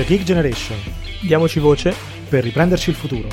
The 0.00 0.06
Geek 0.06 0.22
Generation. 0.22 0.78
Diamoci 1.20 1.60
voce 1.60 1.94
per 2.26 2.42
riprenderci 2.42 2.88
il 2.88 2.96
futuro. 2.96 3.28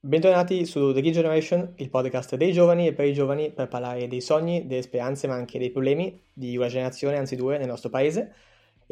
Bentornati 0.00 0.64
su 0.64 0.94
The 0.94 1.02
Geek 1.02 1.12
Generation, 1.12 1.74
il 1.76 1.90
podcast 1.90 2.36
dei 2.36 2.52
giovani 2.52 2.86
e 2.86 2.94
per 2.94 3.04
i 3.04 3.12
giovani 3.12 3.52
per 3.52 3.68
parlare 3.68 4.08
dei 4.08 4.22
sogni, 4.22 4.66
delle 4.66 4.80
speranze 4.80 5.26
ma 5.26 5.34
anche 5.34 5.58
dei 5.58 5.70
problemi 5.70 6.22
di 6.32 6.56
una 6.56 6.68
generazione, 6.68 7.18
anzi 7.18 7.36
due, 7.36 7.58
nel 7.58 7.68
nostro 7.68 7.90
paese. 7.90 8.32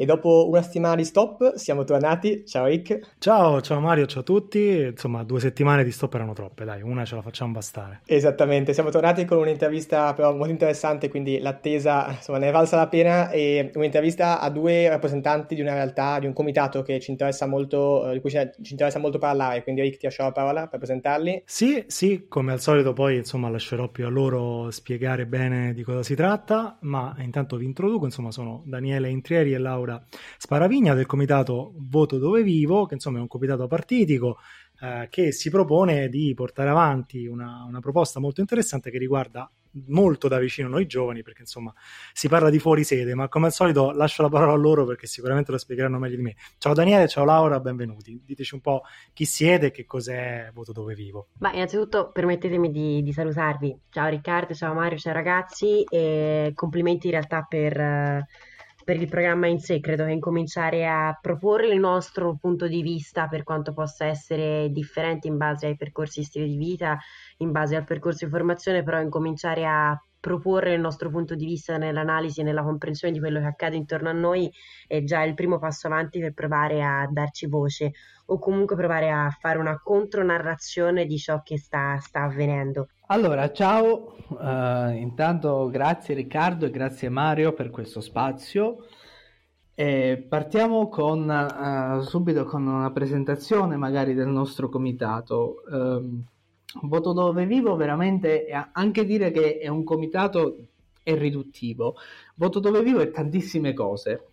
E 0.01 0.05
dopo 0.05 0.49
una 0.49 0.63
settimana 0.63 0.95
di 0.95 1.05
stop 1.05 1.53
siamo 1.53 1.83
tornati. 1.83 2.43
Ciao 2.43 2.65
Rick. 2.65 3.17
Ciao, 3.19 3.61
ciao 3.61 3.79
Mario, 3.79 4.07
ciao 4.07 4.21
a 4.21 4.23
tutti. 4.23 4.79
Insomma, 4.79 5.23
due 5.23 5.39
settimane 5.39 5.83
di 5.83 5.91
stop 5.91 6.15
erano 6.15 6.33
troppe, 6.33 6.65
dai, 6.65 6.81
una 6.81 7.05
ce 7.05 7.13
la 7.13 7.21
facciamo 7.21 7.51
bastare. 7.51 8.01
Esattamente, 8.07 8.73
siamo 8.73 8.89
tornati 8.89 9.25
con 9.25 9.37
un'intervista 9.37 10.11
però 10.15 10.33
molto 10.33 10.49
interessante, 10.49 11.07
quindi 11.07 11.37
l'attesa 11.37 12.07
insomma 12.09 12.39
ne 12.39 12.49
è 12.49 12.51
valsa 12.51 12.77
la 12.77 12.87
pena 12.87 13.29
e 13.29 13.69
un'intervista 13.75 14.39
a 14.39 14.49
due 14.49 14.89
rappresentanti 14.89 15.53
di 15.53 15.61
una 15.61 15.73
realtà, 15.73 16.17
di 16.17 16.25
un 16.25 16.33
comitato 16.33 16.81
che 16.81 16.99
ci 16.99 17.11
interessa 17.11 17.45
molto, 17.45 18.09
eh, 18.09 18.13
di 18.13 18.21
cui 18.21 18.31
ci 18.31 18.71
interessa 18.71 18.97
molto 18.97 19.19
parlare, 19.19 19.61
quindi 19.61 19.81
Rick 19.81 19.97
ti 19.97 20.05
lascio 20.05 20.23
la 20.23 20.31
parola 20.31 20.65
per 20.65 20.79
presentarli. 20.79 21.43
Sì, 21.45 21.83
sì, 21.85 22.25
come 22.27 22.53
al 22.53 22.59
solito 22.59 22.93
poi 22.93 23.17
insomma 23.17 23.49
lascerò 23.51 23.87
più 23.89 24.07
a 24.07 24.09
loro 24.09 24.71
spiegare 24.71 25.27
bene 25.27 25.75
di 25.75 25.83
cosa 25.83 26.01
si 26.01 26.15
tratta, 26.15 26.79
ma 26.79 27.15
intanto 27.19 27.55
vi 27.55 27.65
introduco, 27.65 28.05
insomma 28.05 28.31
sono 28.31 28.63
Daniele 28.65 29.07
Intrieri 29.07 29.53
e 29.53 29.59
Laura 29.59 29.89
Laura 29.91 30.05
Sparavigna 30.37 30.93
del 30.93 31.05
comitato 31.05 31.73
Voto 31.75 32.17
Dove 32.17 32.43
Vivo, 32.43 32.85
che 32.85 32.95
insomma 32.95 33.17
è 33.17 33.21
un 33.21 33.27
comitato 33.27 33.67
partitico 33.67 34.37
eh, 34.79 35.07
che 35.09 35.31
si 35.31 35.49
propone 35.49 36.09
di 36.09 36.33
portare 36.33 36.69
avanti 36.69 37.25
una, 37.27 37.65
una 37.67 37.79
proposta 37.79 38.19
molto 38.19 38.41
interessante 38.41 38.89
che 38.89 38.97
riguarda 38.97 39.49
molto 39.87 40.27
da 40.27 40.37
vicino 40.37 40.67
noi 40.67 40.85
giovani, 40.85 41.21
perché 41.21 41.41
insomma 41.41 41.73
si 42.11 42.27
parla 42.27 42.49
di 42.49 42.59
fuori 42.59 42.83
sede, 42.83 43.13
ma 43.15 43.29
come 43.29 43.45
al 43.45 43.53
solito 43.53 43.91
lascio 43.91 44.21
la 44.21 44.29
parola 44.29 44.51
a 44.51 44.57
loro 44.57 44.85
perché 44.85 45.07
sicuramente 45.07 45.51
lo 45.51 45.57
spiegheranno 45.57 45.97
meglio 45.97 46.17
di 46.17 46.21
me. 46.21 46.35
Ciao 46.57 46.73
Daniele, 46.73 47.07
ciao 47.07 47.23
Laura, 47.23 47.59
benvenuti. 47.59 48.21
Diteci 48.25 48.55
un 48.55 48.61
po' 48.61 48.81
chi 49.13 49.25
siete 49.25 49.67
e 49.67 49.71
che 49.71 49.85
cos'è 49.85 50.49
Voto 50.53 50.73
Dove 50.73 50.93
Vivo. 50.93 51.27
Ma 51.39 51.53
innanzitutto 51.53 52.11
permettetemi 52.11 52.69
di, 52.69 53.01
di 53.01 53.13
salutarvi. 53.13 53.79
Ciao 53.89 54.09
Riccardo, 54.09 54.53
ciao 54.53 54.73
Mario, 54.73 54.97
ciao 54.97 55.13
ragazzi 55.13 55.83
e 55.83 56.51
complimenti 56.53 57.07
in 57.07 57.13
realtà 57.13 57.45
per 57.47 58.25
per 58.83 58.95
il 58.95 59.07
programma 59.07 59.47
in 59.47 59.59
sé, 59.59 59.79
credo 59.79 60.05
che 60.05 60.11
incominciare 60.11 60.87
a 60.87 61.17
proporre 61.19 61.67
il 61.67 61.79
nostro 61.79 62.35
punto 62.39 62.67
di 62.67 62.81
vista 62.81 63.27
per 63.27 63.43
quanto 63.43 63.73
possa 63.73 64.05
essere 64.05 64.69
differente 64.71 65.27
in 65.27 65.37
base 65.37 65.67
ai 65.67 65.75
percorsi 65.75 66.23
stile 66.23 66.45
di 66.45 66.57
vita, 66.57 66.97
in 67.37 67.51
base 67.51 67.75
al 67.75 67.83
percorso 67.83 68.25
di 68.25 68.31
formazione, 68.31 68.83
però 68.83 68.99
incominciare 68.99 69.65
a 69.65 69.97
proporre 70.21 70.73
il 70.73 70.79
nostro 70.79 71.09
punto 71.09 71.35
di 71.35 71.45
vista 71.45 71.77
nell'analisi 71.77 72.39
e 72.39 72.43
nella 72.43 72.63
comprensione 72.63 73.11
di 73.11 73.19
quello 73.19 73.39
che 73.39 73.47
accade 73.47 73.75
intorno 73.75 74.07
a 74.07 74.13
noi 74.13 74.49
è 74.87 75.03
già 75.03 75.23
il 75.23 75.33
primo 75.33 75.59
passo 75.59 75.87
avanti 75.87 76.19
per 76.19 76.33
provare 76.33 76.83
a 76.83 77.07
darci 77.11 77.47
voce 77.47 77.91
o 78.27 78.39
comunque 78.39 78.77
provare 78.77 79.09
a 79.09 79.29
fare 79.37 79.57
una 79.57 79.81
contronarrazione 79.83 81.05
di 81.05 81.17
ciò 81.17 81.41
che 81.41 81.57
sta, 81.57 81.97
sta 81.99 82.21
avvenendo. 82.21 82.87
Allora, 83.07 83.51
ciao, 83.51 84.15
uh, 84.29 84.91
intanto 84.91 85.67
grazie 85.69 86.15
Riccardo 86.15 86.67
e 86.67 86.71
grazie 86.71 87.09
Mario 87.09 87.51
per 87.53 87.69
questo 87.71 87.99
spazio. 87.99 88.85
E 89.73 90.23
partiamo 90.29 90.87
con, 90.87 91.27
uh, 91.27 92.01
subito 92.03 92.45
con 92.45 92.67
una 92.67 92.91
presentazione 92.91 93.75
magari 93.75 94.13
del 94.13 94.27
nostro 94.27 94.69
comitato. 94.69 95.63
Um, 95.69 96.23
Voto 96.81 97.13
dove 97.13 97.45
vivo 97.45 97.75
veramente 97.75 98.47
anche 98.71 99.05
dire 99.05 99.31
che 99.31 99.57
è 99.57 99.67
un 99.67 99.83
comitato 99.83 100.57
è 101.03 101.15
riduttivo. 101.15 101.95
Voto 102.35 102.59
dove 102.59 102.81
vivo 102.81 102.99
è 102.99 103.11
tantissime 103.11 103.73
cose. 103.73 104.27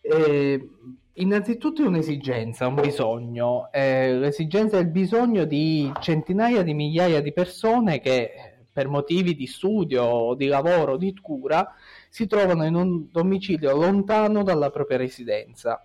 Eh, 0.00 0.68
innanzitutto 1.14 1.82
è 1.82 1.86
un'esigenza, 1.86 2.66
un 2.66 2.74
bisogno. 2.74 3.70
Eh, 3.72 4.14
l'esigenza 4.18 4.76
è 4.78 4.80
il 4.80 4.88
bisogno 4.88 5.44
di 5.44 5.90
centinaia 6.00 6.62
di 6.62 6.74
migliaia 6.74 7.20
di 7.20 7.32
persone 7.32 8.00
che 8.00 8.30
per 8.72 8.88
motivi 8.88 9.34
di 9.34 9.46
studio, 9.46 10.34
di 10.34 10.46
lavoro, 10.46 10.96
di 10.96 11.14
cura 11.20 11.74
si 12.08 12.26
trovano 12.26 12.64
in 12.64 12.74
un 12.74 13.10
domicilio 13.10 13.74
lontano 13.74 14.42
dalla 14.42 14.70
propria 14.70 14.96
residenza 14.98 15.84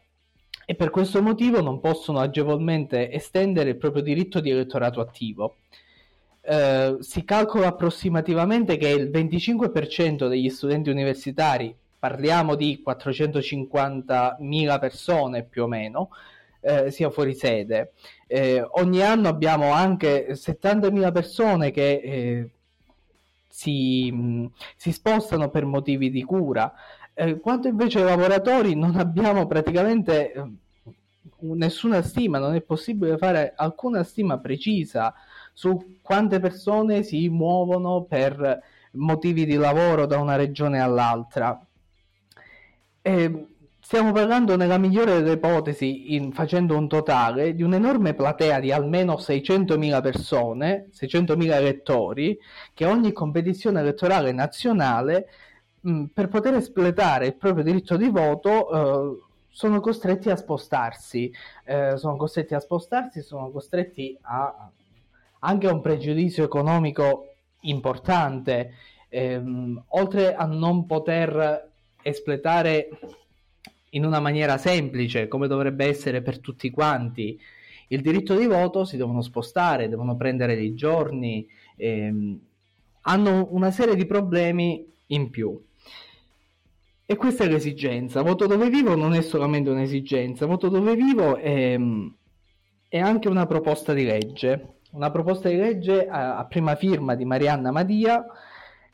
e 0.65 0.75
per 0.75 0.89
questo 0.89 1.21
motivo 1.21 1.61
non 1.61 1.79
possono 1.79 2.19
agevolmente 2.19 3.11
estendere 3.11 3.69
il 3.69 3.77
proprio 3.77 4.01
diritto 4.01 4.39
di 4.39 4.49
elettorato 4.49 4.99
attivo. 4.99 5.57
Eh, 6.47 6.97
si 6.99 7.23
calcola 7.23 7.67
approssimativamente 7.67 8.77
che 8.77 8.89
il 8.89 9.09
25% 9.09 10.27
degli 10.27 10.49
studenti 10.49 10.91
universitari, 10.91 11.75
parliamo 11.97 12.53
di 12.53 12.83
450.000 12.85 14.79
persone 14.79 15.43
più 15.43 15.63
o 15.63 15.67
meno, 15.67 16.09
eh, 16.61 16.91
sia 16.91 17.09
fuori 17.09 17.33
sede. 17.33 17.93
Eh, 18.27 18.63
ogni 18.73 19.01
anno 19.01 19.27
abbiamo 19.27 19.71
anche 19.71 20.33
70.000 20.33 21.11
persone 21.11 21.71
che 21.71 21.91
eh, 22.03 22.49
si, 23.47 24.11
mh, 24.11 24.51
si, 24.75 24.91
spostano 24.91 25.49
per 25.49 25.65
motivi 25.65 26.11
di 26.11 26.23
cura. 26.23 26.71
Eh, 27.15 27.39
quanto 27.39 27.67
invece 27.67 27.99
ai 27.99 28.05
lavoratori 28.05 28.75
non 28.75 28.97
abbiamo 28.97 29.47
praticamente 29.47 30.31
eh, 30.31 30.43
nessuna 31.39 32.03
stima, 32.03 32.37
non 32.37 32.53
è 32.53 32.61
possibile 32.61 33.17
fare 33.17 33.53
alcuna 33.55 34.03
stima 34.03 34.37
precisa 34.37 35.13
su 35.55 35.99
quante 36.01 36.41
persone 36.41 37.01
si 37.03 37.29
muovono 37.29 38.03
per 38.03 38.61
motivi 38.91 39.45
di 39.45 39.55
lavoro 39.55 40.05
da 40.05 40.19
una 40.19 40.35
regione 40.35 40.81
all'altra. 40.81 41.65
E 43.01 43.47
stiamo 43.79 44.11
parlando 44.11 44.57
nella 44.57 44.77
migliore 44.77 45.21
delle 45.21 45.35
ipotesi, 45.35 46.13
in, 46.13 46.33
facendo 46.33 46.77
un 46.77 46.89
totale, 46.89 47.55
di 47.55 47.63
un'enorme 47.63 48.13
platea 48.13 48.59
di 48.59 48.73
almeno 48.73 49.13
600.000 49.13 50.01
persone, 50.01 50.89
600.000 50.91 51.51
elettori, 51.53 52.37
che 52.73 52.85
ogni 52.85 53.13
competizione 53.13 53.79
elettorale 53.79 54.33
nazionale, 54.33 55.29
mh, 55.79 56.03
per 56.13 56.27
poter 56.27 56.55
espletare 56.55 57.27
il 57.27 57.35
proprio 57.35 57.63
diritto 57.63 57.95
di 57.95 58.09
voto, 58.09 59.19
eh, 59.19 59.23
sono 59.47 59.79
costretti 59.79 60.29
a 60.29 60.35
spostarsi, 60.35 61.31
eh, 61.63 61.95
sono 61.95 62.17
costretti 62.17 62.53
a 62.53 62.59
spostarsi, 62.59 63.21
sono 63.21 63.51
costretti 63.51 64.17
a 64.23 64.69
anche 65.45 65.67
un 65.67 65.81
pregiudizio 65.81 66.43
economico 66.43 67.35
importante, 67.61 68.73
ehm, 69.09 69.83
oltre 69.89 70.35
a 70.35 70.45
non 70.45 70.85
poter 70.85 71.71
espletare 72.01 72.89
in 73.91 74.05
una 74.05 74.19
maniera 74.19 74.57
semplice, 74.57 75.27
come 75.27 75.47
dovrebbe 75.47 75.85
essere 75.85 76.21
per 76.21 76.39
tutti 76.39 76.69
quanti, 76.69 77.39
il 77.89 78.01
diritto 78.01 78.35
di 78.35 78.47
voto 78.47 78.83
si 78.83 78.97
devono 78.97 79.21
spostare, 79.21 79.87
devono 79.87 80.15
prendere 80.15 80.55
dei 80.55 80.73
giorni, 80.73 81.47
ehm, 81.77 82.39
hanno 83.01 83.47
una 83.51 83.71
serie 83.71 83.95
di 83.95 84.05
problemi 84.05 84.85
in 85.07 85.29
più. 85.29 85.63
E 87.07 87.15
questa 87.15 87.43
è 87.43 87.47
l'esigenza. 87.47 88.23
Voto 88.23 88.47
dove 88.47 88.67
vivo 88.69 88.95
non 88.95 89.13
è 89.13 89.21
solamente 89.21 89.69
un'esigenza, 89.69 90.47
voto 90.47 90.69
dove 90.69 90.95
vivo 90.95 91.35
è, 91.35 91.77
è 92.89 92.97
anche 92.97 93.27
una 93.27 93.45
proposta 93.45 93.93
di 93.93 94.03
legge 94.03 94.75
una 94.95 95.11
proposta 95.11 95.49
di 95.49 95.57
legge 95.57 96.07
a, 96.07 96.37
a 96.37 96.45
prima 96.45 96.75
firma 96.75 97.15
di 97.15 97.25
Marianna 97.25 97.71
Madia 97.71 98.25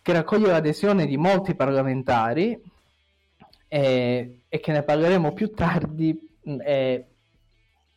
che 0.02 0.14
raccoglie 0.14 0.48
l'adesione 0.48 1.06
di 1.06 1.16
molti 1.16 1.54
parlamentari 1.54 2.60
e, 3.68 4.42
e 4.50 4.60
che 4.60 4.72
ne 4.72 4.82
parleremo 4.84 5.32
più 5.32 5.52
tardi 5.54 6.30
è 6.64 7.06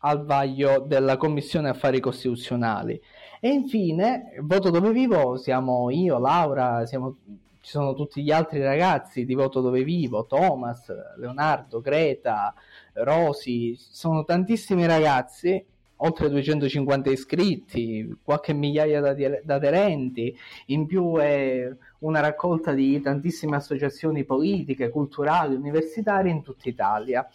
al 0.06 0.26
vaglio 0.26 0.80
della 0.86 1.16
Commissione 1.16 1.70
Affari 1.70 1.98
Costituzionali. 1.98 3.00
E 3.40 3.48
infine, 3.48 4.34
Voto 4.40 4.68
Dove 4.68 4.92
Vivo, 4.92 5.38
siamo 5.38 5.88
io, 5.88 6.18
Laura, 6.18 6.84
siamo, 6.84 7.16
ci 7.62 7.70
sono 7.70 7.94
tutti 7.94 8.22
gli 8.22 8.30
altri 8.30 8.60
ragazzi 8.60 9.24
di 9.24 9.34
Voto 9.34 9.62
Dove 9.62 9.82
Vivo, 9.82 10.26
Thomas, 10.26 10.92
Leonardo, 11.16 11.80
Greta, 11.80 12.52
Rosi, 12.92 13.74
sono 13.78 14.24
tantissimi 14.24 14.84
ragazzi 14.84 15.64
oltre 16.04 16.28
250 16.28 17.10
iscritti, 17.10 18.16
qualche 18.22 18.52
migliaia 18.52 19.12
di 19.14 19.24
aderenti, 19.24 20.36
in 20.66 20.86
più 20.86 21.16
è 21.16 21.68
una 22.00 22.20
raccolta 22.20 22.72
di 22.72 23.00
tantissime 23.00 23.56
associazioni 23.56 24.24
politiche, 24.24 24.90
culturali, 24.90 25.54
universitarie 25.54 26.30
in 26.30 26.42
tutta 26.42 26.68
Italia. 26.68 27.26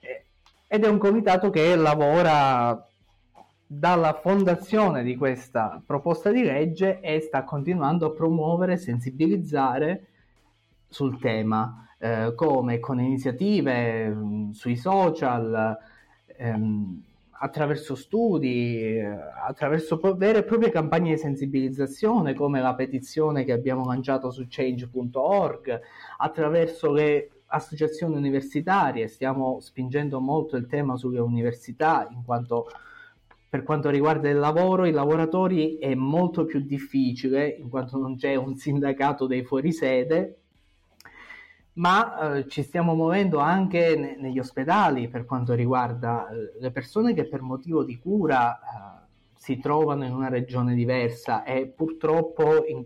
Eh, 0.00 0.24
ed 0.66 0.84
è 0.84 0.88
un 0.88 0.98
comitato 0.98 1.50
che 1.50 1.76
lavora 1.76 2.84
dalla 3.64 4.14
fondazione 4.14 5.04
di 5.04 5.16
questa 5.16 5.80
proposta 5.86 6.32
di 6.32 6.42
legge 6.42 6.98
e 7.00 7.20
sta 7.20 7.44
continuando 7.44 8.06
a 8.06 8.10
promuovere 8.10 8.76
sensibilizzare 8.76 10.06
sul 10.88 11.20
tema, 11.20 11.86
eh, 11.98 12.32
come 12.34 12.80
con 12.80 13.00
iniziative 13.00 14.08
mh, 14.08 14.24
mm, 14.24 14.50
sui 14.50 14.74
social, 14.74 15.78
ehm, 16.36 17.04
attraverso 17.42 17.94
studi, 17.94 18.98
attraverso 19.46 19.98
vere 20.14 20.40
e 20.40 20.44
proprie 20.44 20.70
campagne 20.70 21.12
di 21.12 21.18
sensibilizzazione 21.18 22.34
come 22.34 22.60
la 22.60 22.74
petizione 22.74 23.44
che 23.44 23.52
abbiamo 23.52 23.86
lanciato 23.86 24.30
su 24.30 24.44
change.org, 24.46 25.80
attraverso 26.18 26.92
le 26.92 27.30
associazioni 27.46 28.14
universitarie, 28.14 29.08
stiamo 29.08 29.58
spingendo 29.60 30.20
molto 30.20 30.56
il 30.56 30.66
tema 30.66 30.96
sulle 30.96 31.20
università 31.20 32.06
in 32.10 32.22
quanto 32.24 32.66
per 33.48 33.64
quanto 33.64 33.90
riguarda 33.90 34.28
il 34.28 34.38
lavoro, 34.38 34.86
i 34.86 34.92
lavoratori 34.92 35.76
è 35.78 35.92
molto 35.96 36.44
più 36.44 36.60
difficile 36.60 37.48
in 37.48 37.68
quanto 37.68 37.98
non 37.98 38.14
c'è 38.14 38.36
un 38.36 38.54
sindacato 38.54 39.26
dei 39.26 39.42
fuorisede, 39.42 40.39
ma 41.80 42.36
eh, 42.36 42.48
ci 42.48 42.62
stiamo 42.62 42.94
muovendo 42.94 43.38
anche 43.38 43.96
ne- 43.96 44.16
negli 44.18 44.38
ospedali 44.38 45.08
per 45.08 45.24
quanto 45.24 45.54
riguarda 45.54 46.28
eh, 46.28 46.52
le 46.60 46.70
persone 46.70 47.14
che 47.14 47.26
per 47.26 47.40
motivo 47.40 47.84
di 47.84 47.98
cura 47.98 48.58
eh, 48.58 49.08
si 49.34 49.58
trovano 49.58 50.04
in 50.04 50.12
una 50.12 50.28
regione 50.28 50.74
diversa 50.74 51.42
e 51.42 51.66
purtroppo 51.66 52.66
in, 52.66 52.84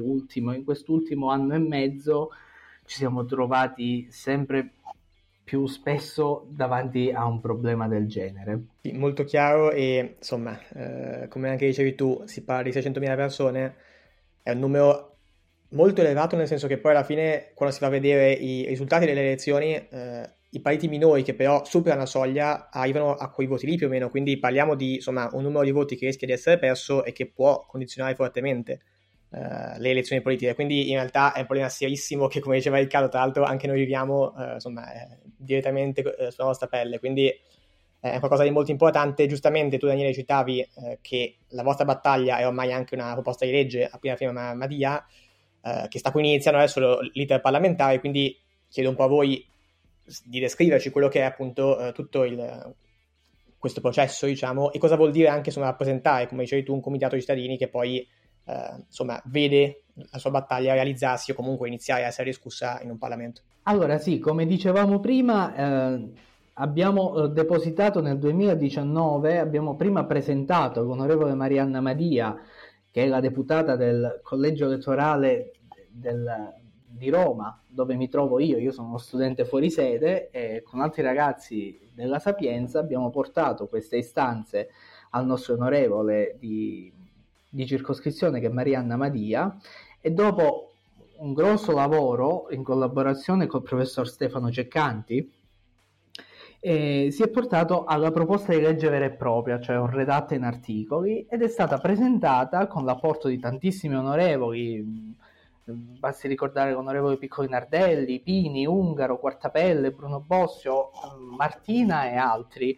ultimo, 0.00 0.54
in 0.54 0.64
quest'ultimo 0.64 1.30
anno 1.30 1.54
e 1.54 1.58
mezzo 1.58 2.30
ci 2.86 2.96
siamo 2.96 3.26
trovati 3.26 4.10
sempre 4.10 4.72
più 5.44 5.66
spesso 5.66 6.46
davanti 6.48 7.10
a 7.10 7.26
un 7.26 7.38
problema 7.40 7.86
del 7.86 8.06
genere. 8.06 8.60
Sì, 8.80 8.92
molto 8.92 9.24
chiaro 9.24 9.70
e 9.70 10.14
insomma, 10.16 10.58
eh, 10.68 11.28
come 11.28 11.50
anche 11.50 11.66
dicevi 11.66 11.94
tu, 11.94 12.22
si 12.24 12.42
parla 12.42 12.62
di 12.62 12.72
600.000 12.72 13.14
persone, 13.14 13.74
è 14.42 14.52
un 14.52 14.60
numero 14.60 15.11
molto 15.72 16.00
elevato 16.00 16.36
nel 16.36 16.46
senso 16.46 16.66
che 16.66 16.78
poi 16.78 16.92
alla 16.92 17.04
fine 17.04 17.50
quando 17.54 17.74
si 17.74 17.80
va 17.80 17.88
a 17.88 17.90
vedere 17.90 18.32
i 18.32 18.66
risultati 18.66 19.06
delle 19.06 19.20
elezioni 19.20 19.74
eh, 19.74 20.30
i 20.54 20.60
partiti 20.60 20.88
minori 20.88 21.22
che 21.22 21.34
però 21.34 21.64
superano 21.64 22.02
la 22.02 22.06
soglia 22.06 22.68
arrivano 22.70 23.14
a 23.14 23.30
quei 23.30 23.46
voti 23.46 23.66
lì 23.66 23.76
più 23.76 23.86
o 23.86 23.90
meno, 23.90 24.10
quindi 24.10 24.38
parliamo 24.38 24.74
di 24.74 24.96
insomma, 24.96 25.30
un 25.32 25.42
numero 25.42 25.64
di 25.64 25.70
voti 25.70 25.96
che 25.96 26.06
rischia 26.06 26.26
di 26.26 26.34
essere 26.34 26.58
perso 26.58 27.04
e 27.04 27.12
che 27.12 27.30
può 27.30 27.64
condizionare 27.66 28.14
fortemente 28.14 28.80
uh, 29.30 29.78
le 29.78 29.90
elezioni 29.90 30.20
politiche. 30.20 30.54
Quindi 30.54 30.90
in 30.90 30.96
realtà 30.96 31.32
è 31.32 31.40
un 31.40 31.46
problema 31.46 31.70
serissimo 31.70 32.26
che, 32.26 32.40
come 32.40 32.56
diceva 32.56 32.76
Riccardo, 32.76 33.08
tra 33.08 33.20
l'altro 33.20 33.44
anche 33.44 33.66
noi 33.66 33.78
viviamo 33.78 34.34
uh, 34.36 34.52
insomma, 34.52 34.92
eh, 34.92 35.18
direttamente 35.38 36.02
uh, 36.02 36.28
sulla 36.28 36.48
nostra 36.48 36.66
pelle. 36.66 36.98
Quindi 36.98 37.32
è 37.98 38.18
qualcosa 38.18 38.42
di 38.42 38.50
molto 38.50 38.72
importante. 38.72 39.26
Giustamente 39.26 39.78
tu, 39.78 39.86
Daniele, 39.86 40.12
citavi 40.12 40.68
che 41.00 41.36
la 41.50 41.62
vostra 41.62 41.84
battaglia 41.84 42.38
è 42.38 42.46
ormai 42.46 42.72
anche 42.72 42.96
una 42.96 43.12
proposta 43.12 43.46
di 43.46 43.52
legge 43.52 43.86
a 43.86 43.96
prima 43.96 44.16
firma 44.16 44.52
Madia, 44.54 45.06
che 45.88 45.98
sta 45.98 46.10
qui 46.10 46.26
iniziando 46.26 46.58
adesso 46.58 47.00
l'iter 47.12 47.40
parlamentare, 47.40 48.00
quindi 48.00 48.36
chiedo 48.68 48.88
un 48.88 48.96
po' 48.96 49.04
a 49.04 49.08
voi 49.08 49.46
di 50.24 50.40
descriverci 50.40 50.90
quello 50.90 51.08
che 51.08 51.20
è 51.20 51.24
appunto 51.24 51.78
eh, 51.78 51.92
tutto 51.92 52.24
il, 52.24 52.74
questo 53.58 53.80
processo, 53.80 54.26
diciamo, 54.26 54.72
e 54.72 54.78
cosa 54.78 54.96
vuol 54.96 55.12
dire 55.12 55.28
anche 55.28 55.50
insomma, 55.50 55.66
rappresentare, 55.66 56.26
come 56.26 56.42
dicevi 56.42 56.64
tu, 56.64 56.72
un 56.72 56.80
comitato 56.80 57.14
di 57.14 57.20
cittadini 57.20 57.56
che 57.56 57.68
poi 57.68 58.06
eh, 58.44 58.74
insomma, 58.86 59.20
vede 59.26 59.84
la 59.94 60.18
sua 60.18 60.30
battaglia 60.30 60.72
realizzarsi 60.72 61.30
o 61.30 61.34
comunque 61.34 61.68
iniziare 61.68 62.04
a 62.04 62.08
essere 62.08 62.30
discussa 62.30 62.80
in 62.82 62.90
un 62.90 62.98
Parlamento. 62.98 63.42
Allora 63.64 63.98
sì, 63.98 64.18
come 64.18 64.46
dicevamo 64.46 64.98
prima, 64.98 65.54
eh, 65.54 66.12
abbiamo 66.54 67.24
eh, 67.24 67.28
depositato 67.28 68.00
nel 68.00 68.18
2019, 68.18 69.38
abbiamo 69.38 69.76
prima 69.76 70.04
presentato 70.04 70.82
l'onorevole 70.82 71.34
Marianna 71.34 71.80
Madia, 71.80 72.36
che 72.92 73.04
è 73.04 73.06
la 73.08 73.20
deputata 73.20 73.74
del 73.74 74.20
collegio 74.22 74.66
elettorale 74.66 75.52
del, 75.88 76.52
di 76.86 77.08
Roma, 77.08 77.58
dove 77.66 77.94
mi 77.94 78.08
trovo 78.08 78.38
io, 78.38 78.58
io 78.58 78.70
sono 78.70 78.88
uno 78.88 78.98
studente 78.98 79.46
fuori 79.46 79.70
sede 79.70 80.28
e 80.30 80.62
con 80.62 80.80
altri 80.80 81.00
ragazzi 81.00 81.80
della 81.94 82.18
Sapienza 82.18 82.78
abbiamo 82.78 83.08
portato 83.08 83.66
queste 83.66 83.96
istanze 83.96 84.68
al 85.10 85.24
nostro 85.24 85.54
onorevole 85.54 86.36
di, 86.38 86.92
di 87.48 87.66
circoscrizione 87.66 88.40
che 88.40 88.46
è 88.46 88.50
Marianna 88.50 88.96
Madia. 88.96 89.56
E 89.98 90.10
dopo 90.10 90.72
un 91.16 91.32
grosso 91.32 91.72
lavoro 91.72 92.48
in 92.50 92.62
collaborazione 92.62 93.46
col 93.46 93.62
professor 93.62 94.06
Stefano 94.06 94.50
Ceccanti 94.50 95.32
eh, 96.64 97.08
si 97.10 97.24
è 97.24 97.28
portato 97.28 97.82
alla 97.84 98.12
proposta 98.12 98.52
di 98.52 98.60
legge 98.60 98.88
vera 98.88 99.06
e 99.06 99.10
propria, 99.10 99.58
cioè 99.58 99.84
redatta 99.90 100.36
in 100.36 100.44
articoli, 100.44 101.26
ed 101.28 101.42
è 101.42 101.48
stata 101.48 101.78
presentata 101.78 102.68
con 102.68 102.84
l'apporto 102.84 103.26
di 103.26 103.40
tantissimi 103.40 103.96
onorevoli, 103.96 105.16
basti 105.64 106.28
ricordare 106.28 106.70
l'onorevole 106.70 107.16
Piccoli 107.16 107.48
Nardelli, 107.48 108.20
Pini, 108.20 108.64
Ungaro, 108.64 109.18
Quartapelle, 109.18 109.90
Bruno 109.90 110.20
Bossio, 110.20 110.90
Martina 111.36 112.08
e 112.08 112.14
altri, 112.14 112.76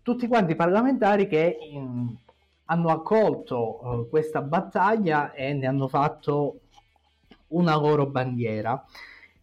tutti 0.00 0.28
quanti 0.28 0.54
parlamentari 0.54 1.26
che 1.26 1.58
in, 1.72 2.14
hanno 2.66 2.88
accolto 2.90 3.80
uh, 3.82 4.08
questa 4.08 4.42
battaglia 4.42 5.32
e 5.32 5.54
ne 5.54 5.66
hanno 5.66 5.88
fatto 5.88 6.60
una 7.48 7.76
loro 7.76 8.06
bandiera. 8.06 8.80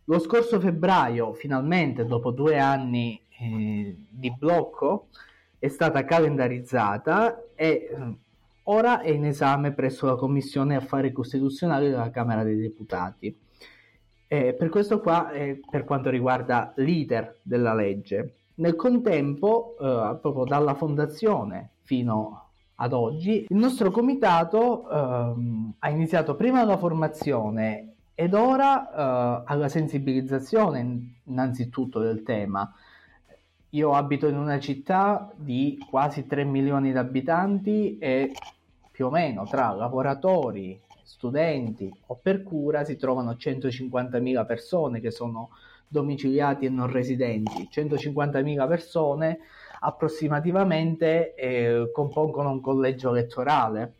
Lo 0.05 0.19
scorso 0.19 0.61
febbraio, 0.61 1.33
finalmente, 1.33 2.05
dopo 2.05 2.31
due 2.31 2.57
anni 2.57 3.19
eh, 3.39 3.95
di 4.09 4.35
blocco, 4.37 5.07
è 5.59 5.67
stata 5.67 6.05
calendarizzata 6.05 7.43
e 7.55 7.89
ora 8.63 9.01
è 9.01 9.09
in 9.09 9.25
esame 9.25 9.71
presso 9.71 10.05
la 10.05 10.15
Commissione 10.15 10.75
Affari 10.75 11.11
Costituzionali 11.11 11.89
della 11.89 12.11
Camera 12.11 12.43
dei 12.43 12.57
Deputati. 12.57 13.35
Eh, 14.27 14.53
per 14.53 14.69
questo 14.69 14.99
qua, 14.99 15.31
eh, 15.31 15.59
per 15.69 15.83
quanto 15.83 16.09
riguarda 16.09 16.73
l'iter 16.77 17.37
della 17.41 17.73
legge, 17.73 18.35
nel 18.55 18.75
contempo, 18.75 19.75
eh, 19.79 20.17
proprio 20.21 20.45
dalla 20.45 20.73
fondazione 20.73 21.71
fino 21.83 22.41
ad 22.75 22.93
oggi, 22.93 23.45
il 23.47 23.57
nostro 23.57 23.91
comitato 23.91 24.89
ehm, 24.89 25.73
ha 25.79 25.89
iniziato 25.89 26.35
prima 26.35 26.63
la 26.63 26.77
formazione 26.77 27.93
ed 28.15 28.33
ora 28.33 28.89
eh, 28.89 29.43
alla 29.45 29.69
sensibilizzazione 29.69 31.19
innanzitutto 31.23 31.99
del 31.99 32.23
tema. 32.23 32.73
Io 33.75 33.91
abito 33.91 34.29
in 34.29 34.37
una 34.37 34.57
città 34.57 35.29
di 35.35 35.77
quasi 35.89 36.25
3 36.25 36.45
milioni 36.45 36.93
di 36.93 36.97
abitanti 36.97 37.97
e 37.97 38.31
più 38.89 39.07
o 39.07 39.09
meno 39.09 39.43
tra 39.43 39.73
lavoratori, 39.73 40.79
studenti 41.03 41.93
o 42.05 42.15
per 42.15 42.41
cura 42.43 42.85
si 42.85 42.95
trovano 42.95 43.31
150.000 43.31 44.45
persone 44.45 45.01
che 45.01 45.11
sono 45.11 45.49
domiciliati 45.89 46.65
e 46.65 46.69
non 46.69 46.89
residenti. 46.89 47.67
150.000 47.69 48.65
persone 48.65 49.39
approssimativamente 49.81 51.35
eh, 51.35 51.91
compongono 51.91 52.51
un 52.51 52.61
collegio 52.61 53.09
elettorale. 53.09 53.93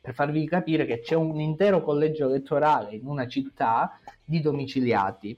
Per 0.00 0.14
farvi 0.14 0.46
capire 0.46 0.86
che 0.86 1.00
c'è 1.00 1.16
un 1.16 1.40
intero 1.40 1.82
collegio 1.82 2.28
elettorale 2.28 2.94
in 2.94 3.06
una 3.08 3.26
città 3.26 3.98
di 4.24 4.40
domiciliati. 4.40 5.36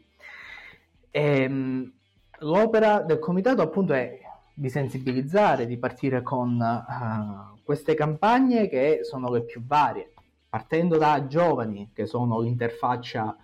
Ehm, 1.10 1.94
l'opera 2.40 3.00
del 3.00 3.18
comitato 3.18 3.62
appunto 3.62 3.92
è 3.92 4.18
di 4.52 4.68
sensibilizzare, 4.70 5.66
di 5.66 5.76
partire 5.76 6.22
con 6.22 6.58
uh, 6.58 7.58
queste 7.62 7.94
campagne 7.94 8.68
che 8.68 9.00
sono 9.02 9.30
le 9.30 9.42
più 9.42 9.62
varie, 9.64 10.12
partendo 10.48 10.96
da 10.96 11.26
giovani 11.26 11.90
che 11.92 12.06
sono 12.06 12.40
l'interfaccia 12.40 13.36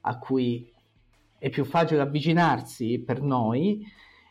a 0.00 0.18
cui 0.18 0.72
è 1.38 1.50
più 1.50 1.64
facile 1.64 2.00
avvicinarsi 2.00 2.98
per 3.00 3.20
noi, 3.20 3.84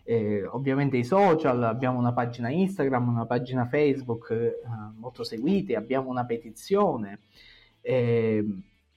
eh, 0.04 0.46
ovviamente 0.46 0.98
i 0.98 1.04
social, 1.04 1.64
abbiamo 1.64 1.98
una 1.98 2.14
pagina 2.14 2.50
Instagram, 2.50 3.08
una 3.08 3.26
pagina 3.26 3.66
Facebook 3.68 4.32
eh, 4.32 4.54
molto 4.98 5.24
seguite, 5.24 5.76
abbiamo 5.76 6.10
una 6.10 6.26
petizione, 6.26 7.20
eh, 7.82 8.44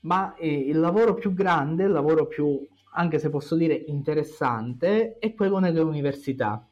ma 0.01 0.35
il 0.39 0.79
lavoro 0.79 1.15
più 1.15 1.33
grande, 1.35 1.85
il 1.85 1.91
lavoro 1.91 2.27
più, 2.27 2.65
anche 2.99 3.19
se 3.19 3.31
posso 3.31 3.57
dire 3.57 3.75
interessante, 3.75 5.19
è 5.19 5.35
quello 5.35 5.59
nelle 5.59 5.81
università 5.81 6.63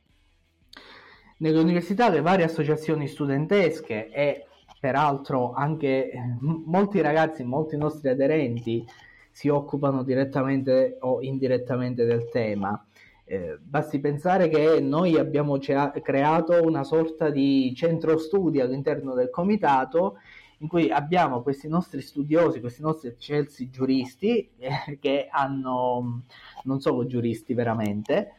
nelle 1.38 1.60
università 1.60 2.08
le 2.08 2.22
varie 2.22 2.46
associazioni 2.46 3.06
studentesche 3.06 4.10
e 4.10 4.46
peraltro 4.80 5.52
anche 5.52 6.10
eh, 6.10 6.20
molti 6.40 7.00
ragazzi, 7.00 7.44
molti 7.44 7.76
nostri 7.76 8.08
aderenti 8.08 8.86
si 9.30 9.48
occupano 9.48 10.02
direttamente 10.02 10.96
o 11.00 11.20
indirettamente 11.20 12.04
del 12.04 12.28
tema. 12.30 12.82
Eh, 13.24 13.58
basti 13.60 13.98
pensare 13.98 14.48
che 14.48 14.80
noi 14.80 15.18
abbiamo 15.18 15.58
creato 15.58 16.62
una 16.62 16.84
sorta 16.84 17.28
di 17.28 17.74
centro 17.74 18.16
studi 18.18 18.60
all'interno 18.60 19.14
del 19.14 19.28
comitato 19.30 20.18
in 20.58 20.68
cui 20.68 20.90
abbiamo 20.90 21.42
questi 21.42 21.68
nostri 21.68 22.00
studiosi, 22.00 22.60
questi 22.60 22.82
nostri 22.82 23.08
eccelsi 23.08 23.68
giuristi 23.70 24.50
eh, 24.58 24.98
che 25.00 25.28
hanno 25.30 26.22
non 26.64 26.80
solo 26.80 27.06
giuristi 27.06 27.52
veramente, 27.54 28.32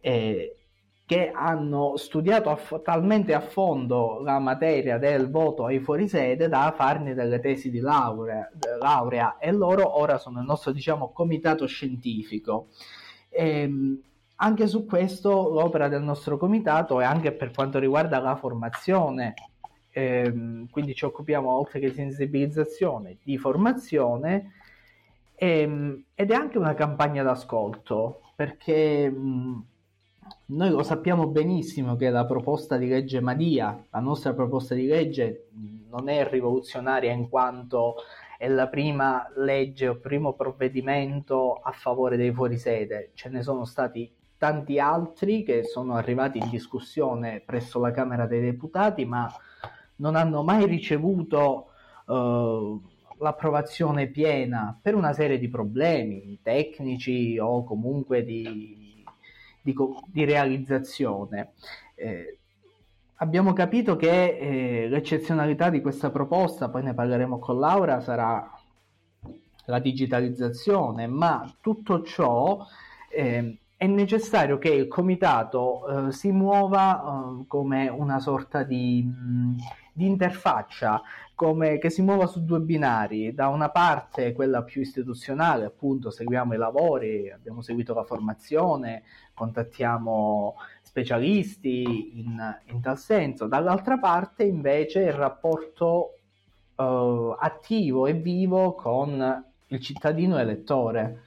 eh, 0.00 0.56
che 1.06 1.30
hanno 1.30 1.96
studiato 1.96 2.50
a, 2.50 2.78
talmente 2.80 3.34
a 3.34 3.40
fondo 3.40 4.20
la 4.22 4.38
materia 4.38 4.98
del 4.98 5.30
voto 5.30 5.66
ai 5.66 5.80
fuorisede 5.80 6.48
da 6.48 6.72
farne 6.74 7.14
delle 7.14 7.40
tesi 7.40 7.70
di 7.70 7.80
laurea, 7.80 8.50
laurea 8.80 9.36
e 9.38 9.52
loro 9.52 9.98
ora 9.98 10.18
sono 10.18 10.40
il 10.40 10.46
nostro 10.46 10.72
diciamo 10.72 11.12
comitato 11.12 11.66
scientifico. 11.66 12.68
E, 13.28 13.60
ehm, 13.60 14.02
anche 14.36 14.66
su 14.66 14.84
questo 14.84 15.30
l'opera 15.50 15.88
del 15.88 16.02
nostro 16.02 16.36
comitato 16.36 17.00
è 17.00 17.04
anche 17.04 17.32
per 17.32 17.52
quanto 17.52 17.78
riguarda 17.78 18.18
la 18.18 18.34
formazione, 18.34 19.34
ehm, 19.94 20.68
quindi 20.70 20.94
ci 20.94 21.04
occupiamo 21.04 21.48
oltre 21.48 21.78
che 21.78 21.88
di 21.88 21.94
sensibilizzazione, 21.94 23.18
di 23.22 23.38
formazione 23.38 24.52
ehm, 25.36 26.04
ed 26.14 26.30
è 26.30 26.34
anche 26.34 26.58
una 26.58 26.74
campagna 26.74 27.22
d'ascolto 27.22 28.20
perché 28.34 29.08
mh, 29.08 29.64
noi 30.46 30.70
lo 30.70 30.82
sappiamo 30.82 31.28
benissimo 31.28 31.94
che 31.96 32.10
la 32.10 32.24
proposta 32.26 32.76
di 32.76 32.88
legge 32.88 33.20
Madia, 33.20 33.84
la 33.90 34.00
nostra 34.00 34.34
proposta 34.34 34.74
di 34.74 34.86
legge 34.86 35.46
non 35.88 36.08
è 36.08 36.28
rivoluzionaria 36.28 37.12
in 37.12 37.28
quanto 37.28 37.94
è 38.36 38.48
la 38.48 38.66
prima 38.66 39.30
legge 39.36 39.86
o 39.86 39.96
primo 39.96 40.32
provvedimento 40.32 41.54
a 41.62 41.70
favore 41.70 42.16
dei 42.16 42.32
fuorisede, 42.32 43.10
ce 43.14 43.28
ne 43.28 43.42
sono 43.42 43.64
stati 43.64 44.10
tanti 44.36 44.80
altri 44.80 45.44
che 45.44 45.62
sono 45.62 45.94
arrivati 45.94 46.38
in 46.38 46.50
discussione 46.50 47.40
presso 47.40 47.78
la 47.78 47.92
Camera 47.92 48.26
dei 48.26 48.40
Deputati, 48.40 49.04
ma 49.04 49.32
non 49.96 50.16
hanno 50.16 50.42
mai 50.42 50.66
ricevuto 50.66 51.66
uh, 52.06 52.80
l'approvazione 53.18 54.08
piena 54.08 54.78
per 54.80 54.94
una 54.94 55.12
serie 55.12 55.38
di 55.38 55.48
problemi 55.48 56.38
tecnici 56.42 57.38
o 57.38 57.64
comunque 57.64 58.24
di, 58.24 59.04
di, 59.62 59.74
di 60.06 60.24
realizzazione. 60.24 61.52
Eh, 61.94 62.38
abbiamo 63.16 63.52
capito 63.52 63.96
che 63.96 64.36
eh, 64.36 64.88
l'eccezionalità 64.88 65.70
di 65.70 65.80
questa 65.80 66.10
proposta, 66.10 66.68
poi 66.68 66.82
ne 66.82 66.94
parleremo 66.94 67.38
con 67.38 67.58
Laura, 67.58 68.00
sarà 68.00 68.50
la 69.66 69.78
digitalizzazione, 69.78 71.06
ma 71.06 71.50
tutto 71.60 72.02
ciò 72.02 72.66
eh, 73.08 73.58
è 73.76 73.86
necessario 73.86 74.58
che 74.58 74.68
il 74.68 74.88
comitato 74.88 76.08
eh, 76.08 76.12
si 76.12 76.30
muova 76.30 77.02
eh, 77.40 77.44
come 77.46 77.88
una 77.88 78.20
sorta 78.20 78.62
di, 78.62 79.02
mh, 79.02 79.56
di 79.92 80.06
interfaccia, 80.06 81.02
come 81.34 81.78
che 81.78 81.90
si 81.90 82.00
muova 82.00 82.26
su 82.26 82.44
due 82.44 82.60
binari, 82.60 83.34
da 83.34 83.48
una 83.48 83.70
parte 83.70 84.32
quella 84.32 84.62
più 84.62 84.80
istituzionale, 84.80 85.64
appunto 85.64 86.10
seguiamo 86.10 86.54
i 86.54 86.56
lavori, 86.56 87.30
abbiamo 87.30 87.60
seguito 87.60 87.92
la 87.94 88.04
formazione, 88.04 89.02
contattiamo 89.34 90.54
specialisti 90.82 92.20
in, 92.20 92.58
in 92.66 92.80
tal 92.80 92.98
senso, 92.98 93.46
dall'altra 93.48 93.98
parte 93.98 94.44
invece 94.44 95.00
il 95.02 95.12
rapporto 95.12 96.14
eh, 96.76 97.36
attivo 97.40 98.06
e 98.06 98.12
vivo 98.14 98.74
con 98.74 99.44
il 99.66 99.80
cittadino 99.80 100.38
elettore 100.38 101.22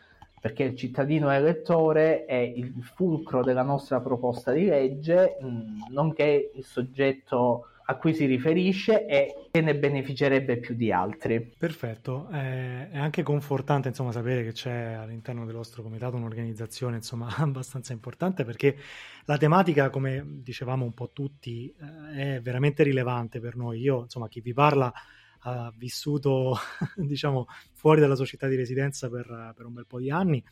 perché 0.47 0.63
il 0.63 0.77
cittadino 0.77 1.29
elettore 1.29 2.23
è 2.23 2.37
il 2.37 2.81
fulcro 2.81 3.43
della 3.43 3.63
nostra 3.63 3.99
proposta 3.99 4.53
di 4.53 4.63
legge, 4.63 5.35
mh, 5.41 5.91
nonché 5.91 6.51
il 6.55 6.63
soggetto 6.63 7.71
a 7.89 7.95
cui 7.97 8.13
si 8.13 8.25
riferisce 8.25 9.05
e 9.05 9.49
che 9.51 9.59
ne 9.59 9.75
beneficerebbe 9.75 10.57
più 10.57 10.73
di 10.75 10.89
altri. 10.89 11.53
Perfetto, 11.57 12.29
è 12.29 12.91
anche 12.93 13.23
confortante 13.23 13.89
insomma, 13.89 14.13
sapere 14.13 14.43
che 14.45 14.53
c'è 14.53 14.93
all'interno 14.93 15.45
del 15.45 15.55
vostro 15.55 15.83
comitato 15.83 16.15
un'organizzazione 16.15 16.95
insomma, 16.95 17.27
abbastanza 17.39 17.91
importante 17.91 18.45
perché 18.45 18.77
la 19.25 19.37
tematica, 19.37 19.89
come 19.89 20.23
dicevamo 20.25 20.85
un 20.85 20.93
po' 20.93 21.11
tutti, 21.11 21.73
eh, 22.15 22.35
è 22.35 22.41
veramente 22.41 22.83
rilevante 22.83 23.41
per 23.41 23.57
noi. 23.57 23.81
Io, 23.81 24.03
insomma, 24.03 24.29
chi 24.29 24.39
vi 24.39 24.53
parla 24.53 24.93
ha 25.39 25.73
vissuto 25.75 26.57
diciamo 26.95 27.47
fuori 27.73 27.99
dalla 28.01 28.15
sua 28.15 28.25
città 28.25 28.47
di 28.47 28.55
residenza 28.55 29.09
per, 29.09 29.53
per, 29.55 29.65
un 29.65 29.73
bel 29.73 29.85
po' 29.85 29.99
di 29.99 30.09
anni 30.09 30.43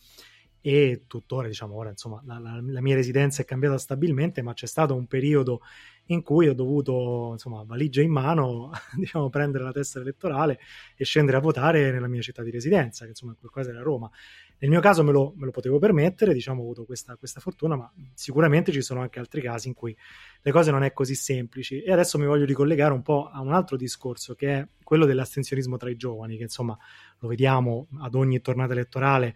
e 0.62 1.04
tuttora 1.06 1.48
diciamo 1.48 1.76
ora 1.76 1.90
insomma 1.90 2.24
la, 2.26 2.40
la, 2.40 2.60
la, 2.60 2.82
mia 2.82 2.96
residenza 2.96 3.42
è 3.42 3.46
cambiata 3.46 3.78
stabilmente 3.78 4.42
ma 4.42 4.54
c'è 4.54 4.66
stato 4.66 4.96
un 4.96 5.06
periodo 5.06 5.62
in 6.06 6.24
cui 6.24 6.48
ho 6.48 6.56
dovuto 6.56 7.30
insomma 7.34 7.64
valigia 7.64 8.02
in 8.02 8.12
mano 8.12 8.72
diciamo 8.98 9.30
prendere 9.30 9.64
la 9.64 9.72
testa 9.72 10.00
elettorale 10.00 10.60
e 10.96 11.06
scendere 11.06 11.38
a 11.38 11.40
votare 11.40 11.92
nella 11.92 12.08
mia 12.08 12.22
città 12.22 12.42
di 12.42 12.50
residenza 12.50 13.04
che 13.04 13.12
insomma 13.12 13.36
qualcosa 13.40 13.70
era 13.70 13.82
Roma 13.82 14.10
nel 14.58 14.70
mio 14.70 14.80
caso 14.80 15.04
me 15.04 15.12
lo, 15.12 15.34
me 15.36 15.46
lo 15.46 15.52
potevo 15.52 15.80
permettere, 15.80 16.34
diciamo, 16.34 16.62
ho 16.62 16.64
avuto 16.64 16.86
questa, 16.86 17.16
questa, 17.18 17.40
fortuna, 17.40 17.76
ma 17.76 17.92
sicuramente 18.14 18.72
ci 18.72 18.82
sono 18.82 19.02
anche 19.02 19.20
altri 19.20 19.42
casi 19.42 19.68
in 19.68 19.74
cui 19.74 19.96
le 20.42 20.52
cose 20.52 20.72
non 20.72 20.84
è 20.84 20.94
così 20.94 21.16
semplici. 21.16 21.82
E 21.82 21.92
adesso 21.92 22.18
mi 22.18 22.26
voglio 22.26 22.46
ricollegare 22.46 22.94
un 22.94 23.02
po' 23.02 23.30
a 23.32 23.42
un 23.42 23.54
altro 23.54 23.76
discorso, 23.76 24.34
che 24.34 24.60
è 24.60 24.68
quello 24.84 25.06
dell'astensionismo 25.06 25.78
tra 25.78 25.90
i 25.90 25.98
giovani, 25.98 26.38
che 26.38 26.44
insomma 26.44 26.78
lo 27.20 27.28
vediamo 27.28 27.88
ad 28.00 28.16
ogni 28.16 28.40
tornata 28.42 28.74
elettorale, 28.74 29.36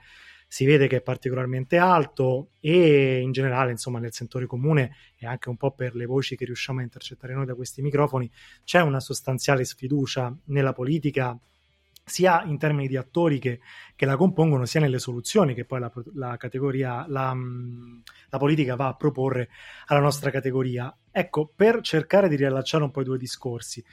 si 0.51 0.65
vede 0.65 0.87
che 0.87 0.97
è 0.97 1.01
particolarmente 1.01 1.77
alto 1.77 2.49
e 2.59 3.19
in 3.19 3.31
generale, 3.31 3.69
insomma, 3.69 3.99
nel 3.99 4.13
sentore 4.13 4.47
comune 4.47 4.95
e 5.15 5.27
anche 5.27 5.47
un 5.47 5.57
po' 5.57 5.71
per 5.75 5.95
le 5.95 6.07
voci 6.07 6.35
che 6.35 6.45
riusciamo 6.45 6.79
a 6.79 6.83
intercettare 6.83 7.35
noi 7.35 7.45
da 7.45 7.53
questi 7.53 7.83
microfoni, 7.83 8.29
c'è 8.63 8.81
una 8.81 8.99
sostanziale 8.99 9.63
sfiducia 9.63 10.35
nella 10.45 10.73
politica 10.73 11.39
sia 12.09 12.43
in 12.43 12.57
termini 12.57 12.87
di 12.87 12.97
attori 12.97 13.39
che, 13.39 13.59
che, 13.95 14.05
la 14.05 14.17
compongono, 14.17 14.65
sia 14.65 14.79
nelle 14.79 14.99
soluzioni 14.99 15.53
che 15.53 15.65
poi 15.65 15.79
la, 15.79 15.91
la 16.15 16.37
categoria, 16.37 17.05
la, 17.07 17.33
mm, 17.33 17.99
la, 18.29 18.37
politica 18.37 18.75
va 18.75 18.87
a 18.87 18.95
proporre 18.95 19.49
alla 19.85 19.99
nostra 19.99 20.31
categoria. 20.31 20.93
Ecco, 21.11 21.51
per 21.55 21.81
cercare 21.81 22.27
di 22.27 22.35
riallacciare 22.35 22.83
un 22.83 22.91
po' 22.91 23.01
i 23.01 23.05
due 23.05 23.17
discorsi, 23.17 23.83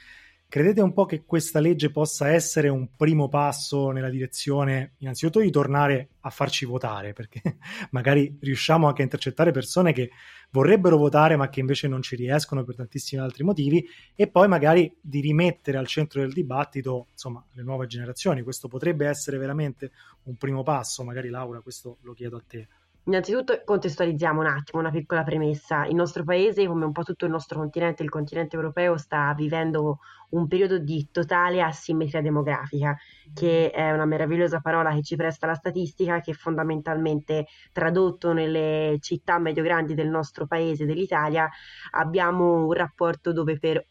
Credete 0.49 0.79
un 0.79 0.93
po' 0.93 1.05
che 1.05 1.25
questa 1.25 1.59
legge 1.59 1.91
possa 1.91 2.29
essere 2.29 2.69
un 2.69 2.95
primo 2.95 3.27
passo 3.27 3.91
nella 3.91 4.09
direzione, 4.09 4.93
innanzitutto, 4.99 5.41
di 5.41 5.51
tornare 5.51 6.11
a 6.21 6.29
farci 6.29 6.63
votare, 6.63 7.11
perché 7.11 7.41
magari 7.91 8.37
riusciamo 8.39 8.87
anche 8.87 9.01
a 9.01 9.03
intercettare 9.03 9.51
persone 9.51 9.91
che 9.91 10.09
vorrebbero 10.49 10.97
votare 10.97 11.35
ma 11.35 11.49
che 11.49 11.59
invece 11.59 11.87
non 11.87 12.01
ci 12.01 12.15
riescono 12.15 12.63
per 12.63 12.75
tantissimi 12.75 13.21
altri 13.21 13.43
motivi, 13.43 13.85
e 14.15 14.27
poi 14.27 14.47
magari 14.47 14.95
di 14.99 15.19
rimettere 15.19 15.77
al 15.77 15.87
centro 15.87 16.21
del 16.21 16.33
dibattito, 16.33 17.07
insomma, 17.11 17.43
le 17.53 17.63
nuove 17.63 17.87
generazioni. 17.87 18.41
Questo 18.41 18.67
potrebbe 18.67 19.07
essere 19.07 19.37
veramente 19.37 19.91
un 20.23 20.35
primo 20.35 20.63
passo, 20.63 21.03
magari 21.03 21.29
Laura, 21.29 21.61
questo 21.61 21.97
lo 22.01 22.13
chiedo 22.13 22.37
a 22.37 22.43
te. 22.45 22.67
Innanzitutto 23.07 23.61
contestualizziamo 23.63 24.41
un 24.41 24.47
attimo 24.47 24.81
una 24.81 24.91
piccola 24.91 25.23
premessa. 25.23 25.85
Il 25.85 25.95
nostro 25.95 26.25
paese, 26.25 26.67
come 26.67 26.83
un 26.83 26.91
po' 26.91 27.03
tutto 27.03 27.23
il 27.23 27.31
nostro 27.31 27.57
continente, 27.57 28.03
il 28.03 28.09
continente 28.09 28.57
europeo, 28.57 28.97
sta 28.97 29.33
vivendo 29.33 29.99
un 30.31 30.45
periodo 30.49 30.77
di 30.77 31.07
totale 31.09 31.61
asimmetria 31.61 32.21
demografica, 32.21 32.97
che 33.33 33.71
è 33.71 33.93
una 33.93 34.03
meravigliosa 34.03 34.59
parola 34.59 34.93
che 34.93 35.03
ci 35.03 35.15
presta 35.15 35.47
la 35.47 35.53
statistica, 35.53 36.19
che 36.19 36.33
fondamentalmente 36.33 37.47
tradotto 37.71 38.33
nelle 38.33 38.97
città 38.99 39.39
medio-grandi 39.39 39.93
del 39.93 40.09
nostro 40.09 40.45
paese, 40.45 40.85
dell'Italia, 40.85 41.49
abbiamo 41.91 42.65
un 42.65 42.73
rapporto 42.73 43.31
dove 43.31 43.57
per 43.57 43.85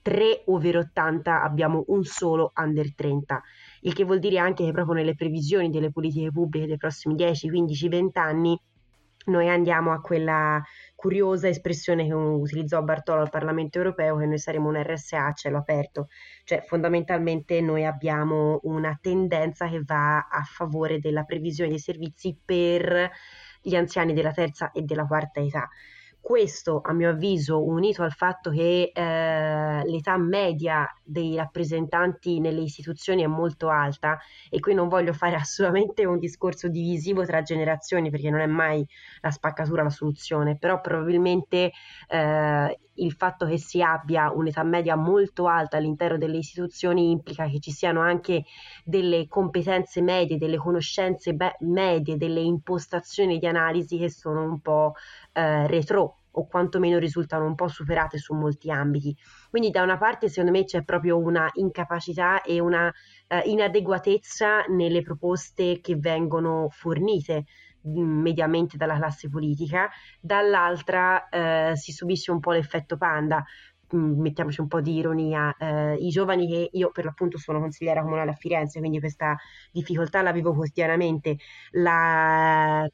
3 0.00 0.44
over 0.46 0.76
80 0.78 1.42
abbiamo 1.42 1.84
un 1.88 2.04
solo 2.04 2.52
under 2.54 2.94
30 2.94 3.42
il 3.86 3.94
che 3.94 4.04
vuol 4.04 4.18
dire 4.18 4.38
anche 4.38 4.64
che 4.64 4.72
proprio 4.72 4.96
nelle 4.96 5.14
previsioni 5.14 5.70
delle 5.70 5.92
politiche 5.92 6.32
pubbliche 6.32 6.66
dei 6.66 6.76
prossimi 6.76 7.14
10, 7.14 7.48
15, 7.48 7.88
20 7.88 8.18
anni 8.18 8.60
noi 9.26 9.48
andiamo 9.48 9.92
a 9.92 10.00
quella 10.00 10.62
curiosa 10.94 11.48
espressione 11.48 12.06
che 12.06 12.12
utilizzò 12.12 12.82
Bartolo 12.82 13.22
al 13.22 13.30
Parlamento 13.30 13.78
europeo, 13.78 14.16
che 14.18 14.26
noi 14.26 14.38
saremo 14.38 14.68
un 14.68 14.80
RSA 14.80 15.26
a 15.26 15.32
cielo 15.32 15.58
aperto, 15.58 16.08
cioè 16.44 16.62
fondamentalmente 16.62 17.60
noi 17.60 17.84
abbiamo 17.84 18.60
una 18.64 18.96
tendenza 19.00 19.68
che 19.68 19.82
va 19.84 20.28
a 20.28 20.42
favore 20.44 21.00
della 21.00 21.24
previsione 21.24 21.70
dei 21.70 21.80
servizi 21.80 22.38
per 22.44 23.10
gli 23.60 23.74
anziani 23.74 24.12
della 24.12 24.32
terza 24.32 24.70
e 24.70 24.82
della 24.82 25.06
quarta 25.06 25.40
età 25.40 25.68
questo, 26.26 26.80
a 26.82 26.92
mio 26.92 27.10
avviso, 27.10 27.64
unito 27.64 28.02
al 28.02 28.10
fatto 28.10 28.50
che 28.50 28.90
eh, 28.92 29.82
l'età 29.84 30.16
media 30.16 30.84
dei 31.04 31.36
rappresentanti 31.36 32.40
nelle 32.40 32.62
istituzioni 32.62 33.22
è 33.22 33.28
molto 33.28 33.68
alta, 33.68 34.18
e 34.50 34.58
qui 34.58 34.74
non 34.74 34.88
voglio 34.88 35.12
fare 35.12 35.36
assolutamente 35.38 36.04
un 36.04 36.18
discorso 36.18 36.66
divisivo 36.66 37.24
tra 37.24 37.42
generazioni, 37.42 38.10
perché 38.10 38.28
non 38.28 38.40
è 38.40 38.46
mai 38.46 38.84
la 39.20 39.30
spaccatura 39.30 39.84
la 39.84 39.90
soluzione, 39.90 40.58
però 40.58 40.80
probabilmente 40.80 41.70
eh, 42.08 42.78
il 42.96 43.12
fatto 43.12 43.46
che 43.46 43.58
si 43.58 43.80
abbia 43.80 44.32
un'età 44.32 44.64
media 44.64 44.96
molto 44.96 45.46
alta 45.46 45.76
all'interno 45.76 46.18
delle 46.18 46.38
istituzioni 46.38 47.10
implica 47.10 47.46
che 47.46 47.60
ci 47.60 47.70
siano 47.70 48.00
anche 48.00 48.44
delle 48.84 49.28
competenze 49.28 50.02
medie, 50.02 50.38
delle 50.38 50.56
conoscenze 50.56 51.34
be- 51.34 51.56
medie, 51.60 52.16
delle 52.16 52.40
impostazioni 52.40 53.38
di 53.38 53.46
analisi 53.46 53.96
che 53.96 54.10
sono 54.10 54.42
un 54.42 54.60
po' 54.60 54.94
eh, 55.32 55.66
retro 55.66 56.15
o 56.38 56.46
quantomeno 56.46 56.98
risultano 56.98 57.44
un 57.46 57.54
po' 57.54 57.68
superate 57.68 58.18
su 58.18 58.34
molti 58.34 58.70
ambiti. 58.70 59.16
Quindi 59.50 59.70
da 59.70 59.82
una 59.82 59.98
parte 59.98 60.28
secondo 60.28 60.50
me 60.50 60.64
c'è 60.64 60.84
proprio 60.84 61.18
una 61.18 61.50
incapacità 61.54 62.42
e 62.42 62.60
una 62.60 62.92
eh, 63.28 63.40
inadeguatezza 63.46 64.64
nelle 64.68 65.02
proposte 65.02 65.80
che 65.80 65.96
vengono 65.96 66.68
fornite 66.70 67.44
mm, 67.86 68.20
mediamente 68.20 68.76
dalla 68.76 68.96
classe 68.96 69.28
politica, 69.28 69.88
dall'altra 70.20 71.28
eh, 71.28 71.76
si 71.76 71.92
subisce 71.92 72.30
un 72.30 72.40
po' 72.40 72.52
l'effetto 72.52 72.96
panda, 72.96 73.42
mm, 73.94 74.20
mettiamoci 74.20 74.60
un 74.60 74.68
po' 74.68 74.80
di 74.80 74.94
ironia, 74.96 75.54
eh, 75.58 75.94
i 75.96 76.08
giovani 76.10 76.46
che 76.48 76.68
io 76.72 76.90
per 76.90 77.04
l'appunto 77.04 77.38
sono 77.38 77.60
consigliera 77.60 78.02
comunale 78.02 78.30
a 78.30 78.34
Firenze, 78.34 78.78
quindi 78.78 79.00
questa 79.00 79.36
difficoltà 79.72 80.22
la 80.22 80.32
vivo 80.32 80.52
quotidianamente, 80.52 81.36
la 81.72 82.86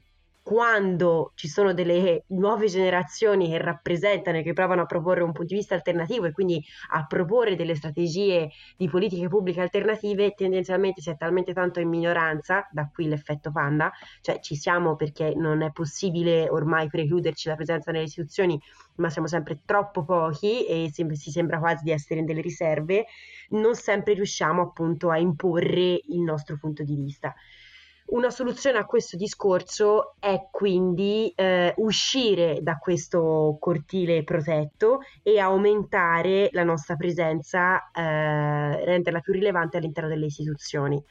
quando 0.42 1.32
ci 1.37 1.46
sono 1.46 1.72
delle 1.72 2.25
nuove 2.28 2.66
generazioni 2.66 3.49
che 3.49 3.58
rappresentano 3.58 4.38
e 4.38 4.42
che 4.42 4.52
provano 4.52 4.82
a 4.82 4.87
proporre 4.87 5.22
un 5.22 5.30
punto 5.30 5.52
di 5.54 5.61
vista 5.61 5.76
alternativo 5.76 6.26
e 6.26 6.32
quindi 6.32 6.62
a 6.90 7.06
proporre 7.06 7.54
delle 7.54 7.76
strategie 7.76 8.50
di 8.76 8.88
politiche 8.88 9.28
pubbliche 9.28 9.61
alternative, 9.61 10.32
tendenzialmente 10.34 11.00
si 11.00 11.11
è 11.11 11.16
talmente 11.16 11.52
tanto 11.52 11.78
in 11.78 11.88
minoranza, 11.88 12.66
da 12.72 12.90
qui 12.92 13.06
l'effetto 13.06 13.52
panda, 13.52 13.92
cioè 14.20 14.40
ci 14.40 14.56
siamo 14.56 14.96
perché 14.96 15.32
non 15.37 15.62
è 15.62 15.70
possibile 15.70 16.49
ormai 16.49 16.88
precluderci 16.88 17.49
la 17.49 17.54
presenza 17.54 17.92
nelle 17.92 18.04
istituzioni, 18.04 18.61
ma 18.96 19.11
siamo 19.11 19.28
sempre 19.28 19.61
troppo 19.64 20.04
pochi 20.04 20.66
e 20.66 20.90
si, 20.92 21.30
sembra 21.30 21.61
quasi 21.61 21.84
di 21.84 21.92
essere 21.92 22.18
in 22.18 22.26
delle 22.26 22.40
riserve, 22.40 23.06
non 23.50 23.76
sempre 23.76 24.14
riusciamo 24.14 24.61
appunto 24.61 25.08
a 25.11 25.18
imporre 25.18 26.00
il 26.08 26.20
nostro 26.20 26.58
punto 26.58 26.82
di 26.82 26.96
vista. 26.96 27.32
Una 28.12 28.28
soluzione 28.28 28.76
a 28.76 28.85
questo 28.85 29.16
discorso 29.16 30.16
è 30.19 30.49
quindi 30.50 31.33
eh, 31.35 31.73
uscire 31.78 32.59
da 32.61 32.76
questo 32.76 33.57
cortile 33.59 34.23
protetto 34.23 35.00
e 35.23 35.38
aumentare 35.38 36.50
la 36.52 36.62
nostra 36.62 36.97
presenza, 36.97 37.90
eh, 37.90 38.85
renderla 38.85 39.21
più 39.21 39.33
rilevante 39.33 39.78
all'interno 39.78 40.11
delle 40.11 40.26
istituzioni. 40.26 41.02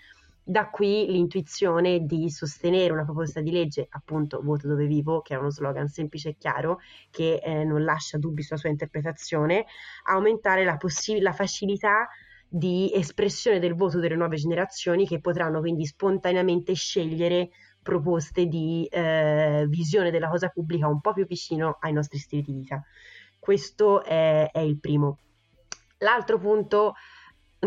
Da 0.43 0.69
qui 0.69 1.07
l'intuizione 1.07 2.05
di 2.05 2.29
sostenere 2.29 2.93
una 2.93 3.03
proposta 3.03 3.41
di 3.41 3.49
legge, 3.49 3.87
appunto 3.89 4.39
voto 4.43 4.67
dove 4.67 4.85
vivo, 4.85 5.21
che 5.21 5.33
è 5.33 5.37
uno 5.39 5.49
slogan 5.49 5.87
semplice 5.87 6.29
e 6.29 6.35
chiaro, 6.37 6.81
che 7.09 7.41
eh, 7.43 7.63
non 7.63 7.83
lascia 7.83 8.19
dubbi 8.19 8.43
sulla 8.43 8.59
sua 8.59 8.69
interpretazione, 8.69 9.65
aumentare 10.03 10.63
la, 10.63 10.77
possi- 10.77 11.19
la 11.19 11.33
facilità 11.33 12.07
di 12.53 12.91
espressione 12.93 13.59
del 13.59 13.75
voto 13.75 13.99
delle 13.99 14.17
nuove 14.17 14.35
generazioni 14.35 15.07
che 15.07 15.21
potranno 15.21 15.61
quindi 15.61 15.85
spontaneamente 15.85 16.73
scegliere 16.73 17.51
proposte 17.81 18.45
di 18.47 18.85
eh, 18.91 19.65
visione 19.69 20.11
della 20.11 20.27
cosa 20.27 20.49
pubblica 20.49 20.89
un 20.89 20.99
po' 20.99 21.13
più 21.13 21.25
vicino 21.25 21.77
ai 21.79 21.93
nostri 21.93 22.19
stili 22.19 22.41
di 22.41 22.51
vita. 22.51 22.83
Questo 23.39 24.03
è, 24.03 24.49
è 24.51 24.59
il 24.59 24.77
primo. 24.79 25.19
L'altro 25.99 26.39
punto 26.39 26.95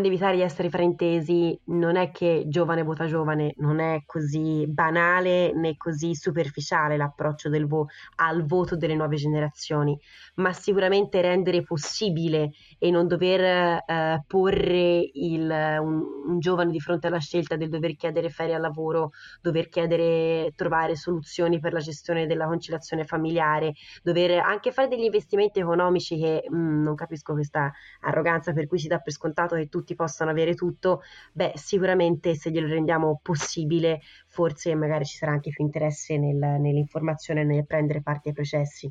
evitare 0.03 0.35
di 0.35 0.43
essere 0.43 0.71
fraintesi, 0.71 1.57
non 1.67 1.95
è 1.95 2.11
che 2.11 2.45
giovane 2.49 2.83
vota 2.83 3.07
giovane, 3.07 3.55
non 3.59 3.79
è 3.79 4.03
così 4.05 4.67
banale 4.67 5.53
né 5.55 5.77
così 5.77 6.17
superficiale 6.17 6.97
l'approccio 6.97 7.49
vo- 7.67 7.87
al 8.17 8.45
voto 8.45 8.77
delle 8.77 8.97
nuove 8.97 9.15
generazioni, 9.15 9.97
ma 10.37 10.53
sicuramente 10.53 11.21
rendere 11.21 11.63
possibile 11.63 12.51
e 12.79 12.91
non 12.91 13.07
dover 13.07 13.83
eh, 13.87 14.25
porre 14.27 15.11
il, 15.13 15.49
un, 15.81 16.03
un, 16.27 16.39
giovane 16.41 16.73
di 16.73 16.81
fronte 16.81 17.07
alla 17.07 17.21
scelta 17.21 17.55
del 17.55 17.69
dover 17.69 17.95
chiedere 17.95 18.31
ferie 18.31 18.57
al 18.57 18.63
lavoro, 18.63 19.13
dover 19.41 19.69
chiedere, 19.69 20.53
trovare 20.57 20.97
soluzioni 20.97 21.61
per 21.61 21.73
la 21.73 21.79
gestione 21.79 22.27
della 22.27 22.47
conciliazione 22.47 23.05
familiare, 23.05 23.75
dover 24.03 24.41
anche 24.41 24.73
fare 24.73 24.89
degli 24.89 25.05
investimenti 25.05 25.61
economici 25.61 26.19
che 26.19 26.45
mh, 26.49 26.57
mm, 26.57 26.83
non 26.83 26.97
capisco 26.97 27.35
questa 27.35 27.73
arroganza 28.01 28.53
per 28.53 28.67
cui 28.67 28.81
si 28.81 28.89
dà 28.89 28.99
per 28.99 29.13
scontato 29.13 29.55
che 29.55 29.69
tutti 29.69 29.84
tutti 29.85 29.95
possano 29.95 30.31
avere 30.31 30.55
tutto, 30.55 31.03
beh, 31.33 31.53
sicuramente 31.57 32.35
se 32.35 32.51
glielo 32.51 32.67
rendiamo 32.67 33.21
possibile, 33.23 34.01
forse 34.27 34.75
magari 34.75 35.05
ci 35.05 35.17
sarà 35.17 35.33
anche 35.33 35.51
più 35.51 35.63
interesse 35.63 36.17
nel, 36.17 36.37
nell'informazione, 36.37 37.45
nel 37.45 37.67
prendere 37.67 38.01
parte 38.01 38.31
ai 38.31 38.35
processi. 38.35 38.91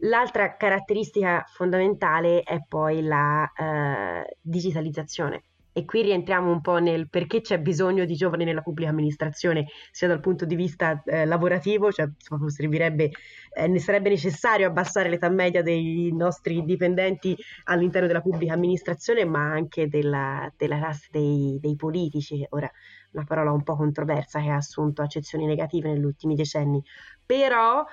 L'altra 0.00 0.56
caratteristica 0.56 1.44
fondamentale 1.46 2.42
è 2.42 2.62
poi 2.68 3.00
la 3.00 3.50
eh, 3.56 4.36
digitalizzazione. 4.42 5.44
E 5.76 5.84
qui 5.84 6.00
rientriamo 6.00 6.50
un 6.50 6.62
po' 6.62 6.78
nel 6.78 7.10
perché 7.10 7.42
c'è 7.42 7.58
bisogno 7.58 8.06
di 8.06 8.14
giovani 8.14 8.44
nella 8.44 8.62
pubblica 8.62 8.88
amministrazione, 8.88 9.66
sia 9.90 10.08
dal 10.08 10.20
punto 10.20 10.46
di 10.46 10.54
vista 10.54 11.02
eh, 11.04 11.26
lavorativo, 11.26 11.92
cioè 11.92 12.08
servirebbe, 12.46 13.10
eh, 13.52 13.66
ne 13.66 13.78
sarebbe 13.78 14.08
necessario 14.08 14.68
abbassare 14.68 15.10
l'età 15.10 15.28
media 15.28 15.60
dei 15.60 16.10
nostri 16.14 16.64
dipendenti 16.64 17.36
all'interno 17.64 18.06
della 18.06 18.22
pubblica 18.22 18.54
amministrazione, 18.54 19.26
ma 19.26 19.50
anche 19.50 19.86
della, 19.86 20.50
della 20.56 20.78
classe 20.78 21.08
dei, 21.10 21.58
dei 21.60 21.76
politici. 21.76 22.42
Ora, 22.52 22.70
una 23.10 23.24
parola 23.24 23.52
un 23.52 23.62
po' 23.62 23.76
controversa 23.76 24.40
che 24.40 24.48
ha 24.48 24.56
assunto 24.56 25.02
accezioni 25.02 25.44
negative 25.44 25.92
negli 25.92 26.04
ultimi 26.04 26.34
decenni, 26.34 26.82
però 27.26 27.84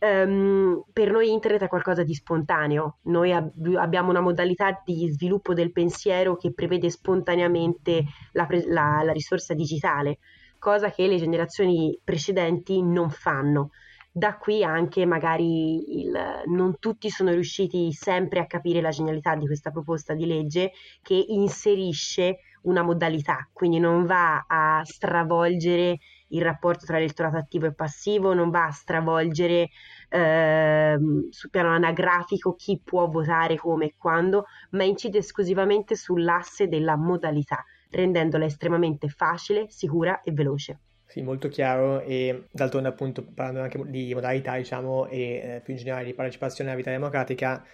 Um, 0.00 0.84
per 0.92 1.10
noi 1.10 1.32
internet 1.32 1.62
è 1.62 1.68
qualcosa 1.68 2.04
di 2.04 2.14
spontaneo, 2.14 2.98
noi 3.06 3.32
ab- 3.32 3.74
abbiamo 3.74 4.10
una 4.10 4.20
modalità 4.20 4.80
di 4.84 5.10
sviluppo 5.10 5.54
del 5.54 5.72
pensiero 5.72 6.36
che 6.36 6.52
prevede 6.52 6.88
spontaneamente 6.88 8.04
la, 8.32 8.46
pre- 8.46 8.64
la, 8.68 9.02
la 9.02 9.10
risorsa 9.10 9.54
digitale, 9.54 10.18
cosa 10.60 10.92
che 10.92 11.08
le 11.08 11.16
generazioni 11.16 11.98
precedenti 12.04 12.80
non 12.80 13.10
fanno. 13.10 13.70
Da 14.12 14.36
qui 14.36 14.62
anche 14.62 15.04
magari 15.04 16.00
il, 16.00 16.16
non 16.46 16.78
tutti 16.78 17.10
sono 17.10 17.30
riusciti 17.30 17.92
sempre 17.92 18.38
a 18.38 18.46
capire 18.46 18.80
la 18.80 18.90
genialità 18.90 19.34
di 19.34 19.46
questa 19.46 19.72
proposta 19.72 20.14
di 20.14 20.26
legge 20.26 20.72
che 21.02 21.14
inserisce 21.14 22.38
una 22.62 22.82
modalità, 22.82 23.48
quindi 23.52 23.78
non 23.80 24.06
va 24.06 24.44
a 24.46 24.80
stravolgere 24.84 25.98
il 26.28 26.42
rapporto 26.42 26.86
tra 26.86 26.98
elettorato 26.98 27.36
attivo 27.36 27.66
e 27.66 27.74
passivo, 27.74 28.34
non 28.34 28.50
va 28.50 28.66
a 28.66 28.70
stravolgere 28.70 29.68
eh, 30.08 30.98
sul 31.30 31.50
piano 31.50 31.68
anagrafico 31.70 32.54
chi 32.54 32.80
può 32.82 33.08
votare 33.08 33.56
come 33.56 33.86
e 33.86 33.94
quando, 33.96 34.46
ma 34.70 34.84
incide 34.84 35.18
esclusivamente 35.18 35.94
sull'asse 35.94 36.68
della 36.68 36.96
modalità, 36.96 37.64
rendendola 37.90 38.44
estremamente 38.44 39.08
facile, 39.08 39.66
sicura 39.68 40.20
e 40.22 40.32
veloce. 40.32 40.80
Sì, 41.06 41.22
molto 41.22 41.48
chiaro 41.48 42.00
e 42.02 42.48
d'altronde 42.50 42.88
appunto 42.88 43.24
parlando 43.24 43.62
anche 43.62 43.82
di 43.86 44.12
modalità 44.12 44.56
diciamo 44.56 45.06
e 45.06 45.20
eh, 45.20 45.60
più 45.64 45.72
in 45.72 45.78
generale 45.78 46.04
di 46.04 46.12
partecipazione 46.12 46.68
alla 46.68 46.78
vita 46.78 46.90
democratica 46.90 47.64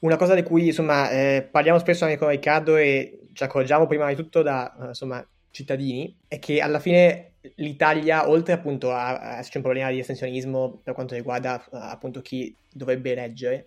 una 0.00 0.16
cosa 0.16 0.34
di 0.34 0.42
cui 0.42 0.66
insomma 0.66 1.08
eh, 1.08 1.46
parliamo 1.48 1.78
spesso 1.78 2.04
anche 2.04 2.18
con 2.18 2.28
Riccardo 2.28 2.76
e 2.76 3.28
ci 3.32 3.44
accorgiamo 3.44 3.86
prima 3.86 4.08
di 4.08 4.16
tutto 4.16 4.42
da 4.42 4.74
insomma 4.88 5.24
cittadini 5.50 6.16
è 6.26 6.40
che 6.40 6.60
alla 6.60 6.80
fine 6.80 7.34
l'Italia, 7.56 8.28
oltre 8.28 8.52
appunto 8.52 8.92
a, 8.92 9.18
a 9.18 9.38
esserci 9.38 9.56
un 9.58 9.62
problema 9.62 9.90
di 9.90 9.98
estensionismo 9.98 10.80
per 10.82 10.94
quanto 10.94 11.14
riguarda 11.14 11.64
appunto 11.70 12.20
chi 12.20 12.54
dovrebbe 12.72 13.12
eleggere, 13.12 13.66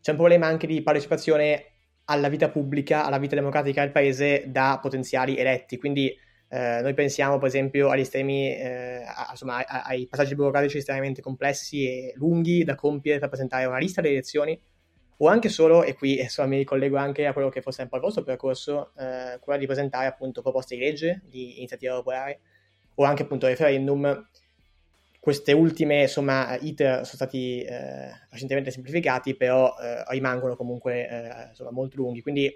c'è 0.00 0.10
un 0.10 0.16
problema 0.16 0.46
anche 0.46 0.66
di 0.66 0.82
partecipazione 0.82 1.64
alla 2.06 2.28
vita 2.28 2.50
pubblica, 2.50 3.04
alla 3.04 3.18
vita 3.18 3.34
democratica 3.34 3.80
del 3.80 3.92
paese 3.92 4.44
da 4.48 4.78
potenziali 4.80 5.36
eletti. 5.36 5.78
Quindi 5.78 6.14
eh, 6.48 6.80
noi 6.82 6.92
pensiamo 6.94 7.38
per 7.38 7.48
esempio 7.48 7.88
agli 7.88 8.00
estremi, 8.00 8.54
eh, 8.54 9.02
a, 9.06 9.28
insomma, 9.30 9.64
ai 9.66 10.06
passaggi 10.06 10.34
burocratici 10.34 10.78
estremamente 10.78 11.22
complessi 11.22 11.86
e 11.86 12.12
lunghi 12.16 12.64
da 12.64 12.74
compiere 12.74 13.18
per 13.18 13.28
presentare 13.28 13.64
una 13.64 13.78
lista 13.78 14.00
delle 14.00 14.14
elezioni 14.14 14.60
o 15.16 15.28
anche 15.28 15.48
solo, 15.48 15.84
e 15.84 15.94
qui 15.94 16.20
insomma, 16.20 16.48
mi 16.48 16.56
ricollego 16.58 16.96
anche 16.96 17.26
a 17.26 17.32
quello 17.32 17.48
che 17.48 17.62
fosse 17.62 17.82
un 17.82 17.88
po' 17.88 17.96
il 17.96 18.02
vostro 18.02 18.24
percorso, 18.24 18.92
eh, 18.98 19.38
quello 19.40 19.58
di 19.58 19.66
presentare 19.66 20.06
appunto 20.06 20.42
proposte 20.42 20.76
di 20.76 20.82
legge, 20.82 21.22
di 21.24 21.56
iniziativa 21.58 21.94
popolare, 21.94 22.40
o 22.94 23.04
anche 23.04 23.22
appunto 23.22 23.46
referendum. 23.46 24.28
Queste 25.18 25.52
ultime, 25.52 26.02
insomma, 26.02 26.54
iter 26.56 26.96
sono 26.96 27.16
stati 27.16 27.62
eh, 27.62 28.10
recentemente 28.28 28.70
semplificati, 28.70 29.34
però 29.34 29.74
eh, 29.80 30.04
rimangono 30.08 30.54
comunque 30.54 31.08
eh, 31.08 31.48
insomma, 31.48 31.70
molto 31.70 31.96
lunghi. 31.96 32.20
Quindi 32.20 32.54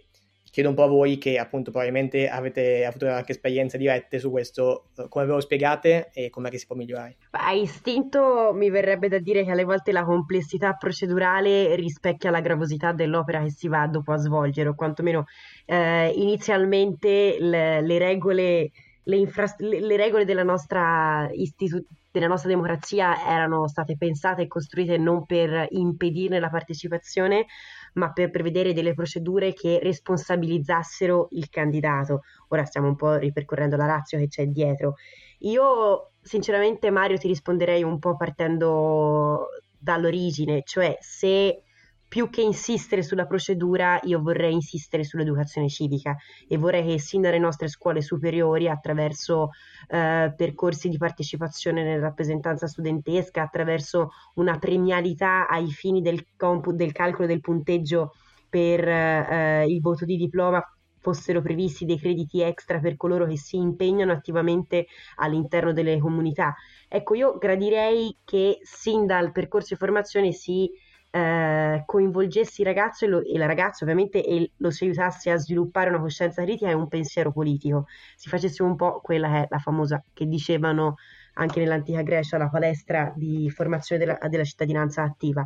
chiedo 0.50 0.68
un 0.68 0.74
po' 0.74 0.82
a 0.82 0.88
voi 0.88 1.18
che 1.18 1.38
appunto 1.38 1.70
probabilmente 1.70 2.28
avete 2.28 2.84
avuto 2.84 3.08
anche 3.08 3.32
esperienze 3.32 3.78
dirette 3.78 4.18
su 4.18 4.30
questo, 4.30 4.88
eh, 4.98 5.06
come 5.08 5.24
ve 5.24 5.32
lo 5.32 5.40
spiegate 5.40 6.10
e 6.12 6.28
come 6.28 6.50
si 6.58 6.66
può 6.66 6.76
migliorare? 6.76 7.16
A 7.30 7.52
istinto 7.52 8.52
mi 8.54 8.68
verrebbe 8.68 9.08
da 9.08 9.18
dire 9.18 9.44
che 9.44 9.50
alle 9.50 9.64
volte 9.64 9.92
la 9.92 10.04
complessità 10.04 10.74
procedurale 10.74 11.74
rispecchia 11.74 12.30
la 12.30 12.40
gravosità 12.40 12.92
dell'opera 12.92 13.42
che 13.42 13.50
si 13.50 13.68
va 13.68 13.86
dopo 13.86 14.12
a 14.12 14.16
svolgere, 14.16 14.68
o 14.68 14.74
quantomeno 14.74 15.24
eh, 15.64 16.12
inizialmente 16.16 17.36
le, 17.38 17.80
le 17.80 17.98
regole 17.98 18.70
le, 19.08 19.16
infra- 19.16 19.54
le, 19.58 19.96
regole 19.96 20.26
della 20.26 20.42
nostra, 20.42 21.28
istitu- 21.32 21.84
della 22.10 22.26
nostra 22.26 22.50
democrazia 22.50 23.26
erano 23.26 23.66
state 23.66 23.96
pensate 23.96 24.42
e 24.42 24.46
costruite 24.46 24.98
non 24.98 25.24
per 25.24 25.66
impedirne 25.70 26.38
la 26.38 26.50
partecipazione, 26.50 27.46
ma 27.94 28.12
per 28.12 28.30
prevedere 28.30 28.74
delle 28.74 28.92
procedure 28.92 29.54
che 29.54 29.80
responsabilizzassero 29.82 31.28
il 31.32 31.48
candidato. 31.48 32.20
Ora 32.48 32.64
stiamo 32.64 32.88
un 32.88 32.96
po' 32.96 33.16
ripercorrendo 33.16 33.76
la 33.76 33.86
razza 33.86 34.18
che 34.18 34.28
c'è 34.28 34.46
dietro. 34.46 34.96
Io 35.40 36.10
sinceramente 36.20 36.90
Mario 36.90 37.16
ti 37.16 37.28
risponderei 37.28 37.82
un 37.82 37.98
po' 37.98 38.14
partendo 38.14 39.48
dall'origine, 39.78 40.62
cioè 40.64 40.98
se 41.00 41.62
più 42.08 42.30
che 42.30 42.40
insistere 42.40 43.02
sulla 43.02 43.26
procedura, 43.26 44.00
io 44.04 44.20
vorrei 44.20 44.54
insistere 44.54 45.04
sull'educazione 45.04 45.68
civica 45.68 46.16
e 46.48 46.56
vorrei 46.56 46.86
che 46.86 46.98
sin 46.98 47.20
dalle 47.20 47.38
nostre 47.38 47.68
scuole 47.68 48.00
superiori, 48.00 48.68
attraverso 48.68 49.50
eh, 49.88 50.32
percorsi 50.34 50.88
di 50.88 50.96
partecipazione 50.96 51.84
nella 51.84 52.06
rappresentanza 52.06 52.66
studentesca, 52.66 53.42
attraverso 53.42 54.08
una 54.34 54.58
premialità 54.58 55.46
ai 55.46 55.70
fini 55.70 56.00
del, 56.00 56.24
compu- 56.36 56.72
del 56.72 56.92
calcolo 56.92 57.26
del 57.26 57.40
punteggio 57.40 58.14
per 58.48 58.88
eh, 58.88 59.66
il 59.68 59.80
voto 59.80 60.06
di 60.06 60.16
diploma, 60.16 60.64
fossero 61.00 61.42
previsti 61.42 61.84
dei 61.84 61.98
crediti 61.98 62.40
extra 62.40 62.80
per 62.80 62.96
coloro 62.96 63.26
che 63.26 63.36
si 63.36 63.56
impegnano 63.56 64.12
attivamente 64.12 64.86
all'interno 65.16 65.72
delle 65.72 65.98
comunità. 65.98 66.54
Ecco, 66.88 67.14
io 67.14 67.36
gradirei 67.36 68.16
che 68.24 68.58
sin 68.62 69.06
dal 69.06 69.30
percorso 69.30 69.74
di 69.74 69.78
formazione 69.78 70.32
si 70.32 70.70
eh, 71.18 71.82
coinvolgesse 71.84 72.62
il 72.62 72.68
ragazzo 72.68 73.04
e, 73.04 73.08
lo, 73.08 73.22
e, 73.24 73.36
la 73.36 73.46
ragazza 73.46 73.84
ovviamente 73.84 74.24
e 74.24 74.52
lo 74.56 74.70
si 74.70 74.84
aiutasse 74.84 75.30
a 75.30 75.36
sviluppare 75.36 75.88
una 75.88 76.00
coscienza 76.00 76.42
critica 76.42 76.70
e 76.70 76.74
un 76.74 76.88
pensiero 76.88 77.32
politico. 77.32 77.86
Si 78.14 78.28
facesse 78.28 78.62
un 78.62 78.76
po' 78.76 79.00
quella 79.00 79.28
che 79.28 79.38
è 79.42 79.46
la 79.50 79.58
famosa 79.58 80.02
che 80.12 80.26
dicevano 80.26 80.96
anche 81.34 81.60
nell'antica 81.60 82.02
Grecia, 82.02 82.38
la 82.38 82.48
palestra 82.48 83.12
di 83.16 83.50
formazione 83.50 84.04
della, 84.04 84.28
della 84.28 84.44
cittadinanza 84.44 85.02
attiva. 85.02 85.44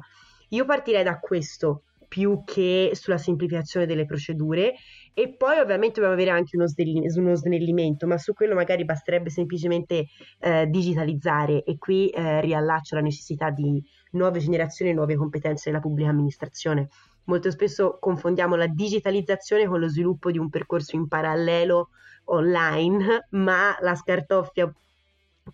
Io 0.51 0.65
partirei 0.65 1.03
da 1.03 1.19
questo 1.19 1.85
più 2.09 2.43
che 2.45 2.91
sulla 2.93 3.17
semplificazione 3.17 3.87
delle 3.87 4.05
procedure 4.05 4.75
e 5.15 5.35
poi 5.35 5.59
ovviamente 5.59 6.01
dobbiamo 6.01 6.15
avere 6.15 6.31
anche 6.31 6.57
uno, 6.57 6.67
sdel- 6.67 7.05
uno 7.17 7.35
snellimento, 7.35 8.07
ma 8.07 8.17
su 8.19 8.33
quello 8.33 8.55
magari 8.55 8.85
basterebbe 8.85 9.31
semplicemente 9.31 10.07
eh, 10.41 10.67
digitalizzare 10.69 11.65
e 11.65 11.77
qui 11.79 12.09
eh, 12.09 12.41
riallaccio 12.41 12.95
la 12.95 13.03
necessità 13.03 13.51
di 13.51 13.83
nuove 14.13 14.39
generazioni 14.39 14.91
e 14.91 14.95
nuove 14.95 15.17
competenze 15.17 15.71
della 15.71 15.83
pubblica 15.83 16.11
amministrazione. 16.11 16.89
Molto 17.25 17.51
spesso 17.51 17.99
confondiamo 18.01 18.57
la 18.57 18.67
digitalizzazione 18.67 19.67
con 19.67 19.81
lo 19.81 19.89
sviluppo 19.89 20.31
di 20.31 20.39
un 20.39 20.49
percorso 20.49 20.97
in 20.97 21.07
parallelo 21.09 21.91
online, 22.25 23.27
ma 23.31 23.77
la 23.81 23.95
scartoffia 23.95 24.73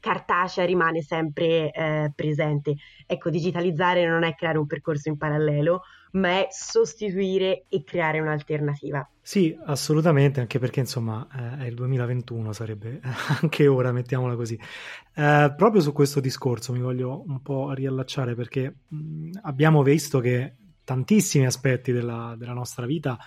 cartacea 0.00 0.64
rimane 0.64 1.02
sempre 1.02 1.70
eh, 1.70 2.12
presente. 2.14 2.76
Ecco, 3.06 3.30
digitalizzare 3.30 4.06
non 4.06 4.22
è 4.22 4.34
creare 4.34 4.58
un 4.58 4.66
percorso 4.66 5.08
in 5.08 5.16
parallelo, 5.16 5.82
ma 6.12 6.38
è 6.38 6.48
sostituire 6.50 7.64
e 7.68 7.84
creare 7.84 8.20
un'alternativa. 8.20 9.08
Sì, 9.20 9.56
assolutamente, 9.66 10.40
anche 10.40 10.58
perché 10.58 10.80
insomma 10.80 11.26
eh, 11.58 11.64
è 11.64 11.66
il 11.66 11.74
2021, 11.74 12.52
sarebbe 12.52 13.00
anche 13.40 13.66
ora, 13.66 13.92
mettiamola 13.92 14.34
così. 14.36 14.58
Eh, 15.14 15.54
proprio 15.56 15.80
su 15.80 15.92
questo 15.92 16.20
discorso 16.20 16.72
mi 16.72 16.80
voglio 16.80 17.24
un 17.26 17.42
po' 17.42 17.72
riallacciare 17.72 18.34
perché 18.34 18.74
mh, 18.88 19.30
abbiamo 19.42 19.82
visto 19.82 20.20
che 20.20 20.56
tantissimi 20.84 21.44
aspetti 21.44 21.92
della, 21.92 22.34
della 22.38 22.54
nostra 22.54 22.86
vita 22.86 23.18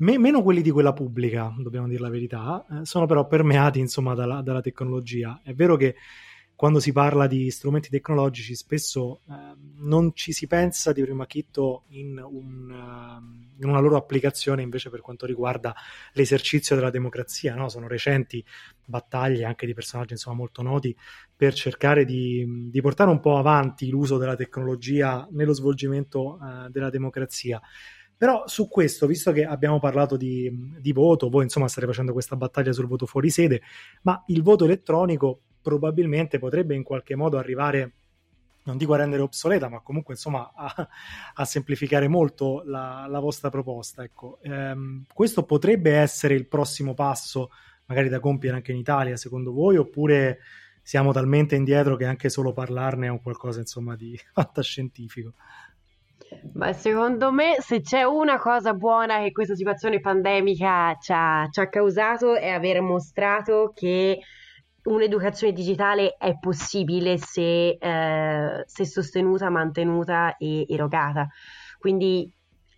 Me- 0.00 0.18
meno 0.18 0.42
quelli 0.42 0.62
di 0.62 0.70
quella 0.70 0.94
pubblica, 0.94 1.54
dobbiamo 1.58 1.86
dire 1.86 2.00
la 2.00 2.08
verità, 2.08 2.64
eh, 2.70 2.86
sono 2.86 3.04
però 3.04 3.26
permeati 3.26 3.80
insomma 3.80 4.14
dalla, 4.14 4.40
dalla, 4.40 4.62
tecnologia. 4.62 5.40
È 5.44 5.52
vero 5.52 5.76
che 5.76 5.94
quando 6.60 6.78
si 6.78 6.92
parla 6.92 7.26
di 7.26 7.50
strumenti 7.50 7.88
tecnologici 7.88 8.54
spesso 8.54 9.22
eh, 9.30 9.32
non 9.78 10.10
ci 10.12 10.32
si 10.32 10.46
pensa 10.46 10.92
di 10.92 11.00
prima 11.00 11.24
chitto 11.24 11.84
in, 11.88 12.22
un, 12.22 12.70
uh, 12.70 13.62
in, 13.62 13.66
una 13.66 13.80
loro 13.80 13.96
applicazione 13.96 14.60
invece 14.60 14.90
per 14.90 15.00
quanto 15.00 15.24
riguarda 15.24 15.74
l'esercizio 16.12 16.76
della 16.76 16.90
democrazia. 16.90 17.54
No? 17.54 17.70
Sono 17.70 17.88
recenti 17.88 18.44
battaglie 18.84 19.46
anche 19.46 19.64
di 19.64 19.72
personaggi 19.72 20.12
insomma, 20.12 20.36
molto 20.36 20.60
noti 20.60 20.94
per 21.34 21.54
cercare 21.54 22.04
di, 22.04 22.68
di, 22.70 22.80
portare 22.82 23.08
un 23.08 23.20
po' 23.20 23.38
avanti 23.38 23.88
l'uso 23.88 24.18
della 24.18 24.36
tecnologia 24.36 25.26
nello 25.30 25.54
svolgimento 25.54 26.36
uh, 26.38 26.68
della 26.68 26.90
democrazia. 26.90 27.58
Però 28.18 28.46
su 28.46 28.68
questo, 28.68 29.06
visto 29.06 29.32
che 29.32 29.46
abbiamo 29.46 29.78
parlato 29.78 30.18
di, 30.18 30.76
di, 30.78 30.92
voto, 30.92 31.30
voi 31.30 31.44
insomma 31.44 31.68
state 31.68 31.86
facendo 31.86 32.12
questa 32.12 32.36
battaglia 32.36 32.72
sul 32.72 32.86
voto 32.86 33.06
fuori 33.06 33.30
sede, 33.30 33.62
ma 34.02 34.22
il 34.26 34.42
voto 34.42 34.66
elettronico 34.66 35.44
probabilmente 35.62 36.38
potrebbe 36.38 36.74
in 36.74 36.82
qualche 36.82 37.14
modo 37.14 37.38
arrivare, 37.38 37.92
non 38.64 38.76
dico 38.76 38.94
a 38.94 38.98
rendere 38.98 39.22
obsoleta, 39.22 39.68
ma 39.68 39.80
comunque 39.80 40.14
insomma 40.14 40.52
a, 40.54 40.88
a 41.34 41.44
semplificare 41.44 42.08
molto 42.08 42.62
la, 42.64 43.06
la 43.08 43.18
vostra 43.20 43.50
proposta. 43.50 44.02
Ecco. 44.02 44.38
Ehm, 44.42 45.04
questo 45.12 45.44
potrebbe 45.44 45.94
essere 45.94 46.34
il 46.34 46.46
prossimo 46.46 46.94
passo, 46.94 47.50
magari 47.86 48.08
da 48.08 48.20
compiere 48.20 48.56
anche 48.56 48.72
in 48.72 48.78
Italia, 48.78 49.16
secondo 49.16 49.52
voi, 49.52 49.76
oppure 49.76 50.38
siamo 50.82 51.12
talmente 51.12 51.54
indietro 51.54 51.96
che 51.96 52.04
anche 52.04 52.28
solo 52.28 52.52
parlarne 52.52 53.06
è 53.06 53.10
un 53.10 53.22
qualcosa 53.22 53.60
insomma 53.60 53.94
di 53.96 54.18
fantascientifico? 54.32 55.34
Ma 56.54 56.72
secondo 56.72 57.32
me, 57.32 57.56
se 57.58 57.80
c'è 57.80 58.04
una 58.04 58.38
cosa 58.38 58.72
buona 58.72 59.18
che 59.18 59.32
questa 59.32 59.54
situazione 59.54 60.00
pandemica 60.00 60.96
ci 61.00 61.12
ha, 61.12 61.48
ci 61.50 61.60
ha 61.60 61.68
causato 61.68 62.36
è 62.36 62.50
aver 62.50 62.80
mostrato 62.80 63.72
che 63.74 64.20
un'educazione 64.84 65.52
digitale 65.52 66.16
è 66.16 66.38
possibile 66.38 67.18
se, 67.18 67.76
eh, 67.80 68.62
se 68.66 68.84
sostenuta, 68.84 69.50
mantenuta 69.50 70.36
e 70.36 70.66
erogata. 70.68 71.28
Quindi 71.78 72.32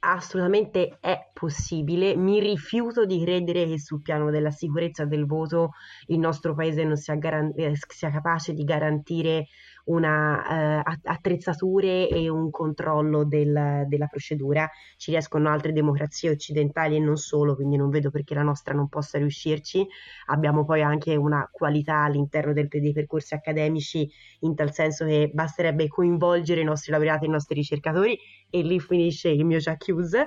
assolutamente 0.04 0.98
è 1.00 1.30
possibile. 1.32 2.16
Mi 2.16 2.40
rifiuto 2.40 3.04
di 3.04 3.20
credere 3.22 3.66
che 3.66 3.78
sul 3.78 4.02
piano 4.02 4.30
della 4.30 4.50
sicurezza 4.50 5.04
del 5.04 5.26
voto 5.26 5.72
il 6.06 6.18
nostro 6.18 6.54
paese 6.54 6.84
non 6.84 6.96
sia, 6.96 7.14
garan- 7.14 7.52
eh, 7.54 7.74
sia 7.88 8.10
capace 8.10 8.52
di 8.52 8.64
garantire 8.64 9.46
una 9.84 10.82
uh, 10.84 10.92
attrezzature 11.04 12.08
e 12.08 12.28
un 12.28 12.50
controllo 12.50 13.24
del, 13.24 13.84
della 13.86 14.06
procedura. 14.06 14.68
Ci 14.96 15.10
riescono 15.10 15.48
altre 15.48 15.72
democrazie 15.72 16.30
occidentali 16.30 16.96
e 16.96 17.00
non 17.00 17.16
solo, 17.16 17.54
quindi 17.54 17.76
non 17.76 17.90
vedo 17.90 18.10
perché 18.10 18.34
la 18.34 18.42
nostra 18.42 18.74
non 18.74 18.88
possa 18.88 19.18
riuscirci. 19.18 19.86
Abbiamo 20.26 20.64
poi 20.64 20.82
anche 20.82 21.16
una 21.16 21.48
qualità 21.50 22.04
all'interno 22.04 22.52
del, 22.52 22.68
dei 22.68 22.92
percorsi 22.92 23.34
accademici, 23.34 24.08
in 24.40 24.54
tal 24.54 24.72
senso 24.72 25.04
che 25.04 25.30
basterebbe 25.32 25.88
coinvolgere 25.88 26.60
i 26.60 26.64
nostri 26.64 26.92
laureati 26.92 27.24
e 27.24 27.28
i 27.28 27.30
nostri 27.30 27.54
ricercatori 27.54 28.18
e 28.50 28.62
lì 28.62 28.78
finisce 28.80 29.28
il 29.28 29.44
mio 29.44 29.58
già 29.58 29.76
chiuso 29.76 30.24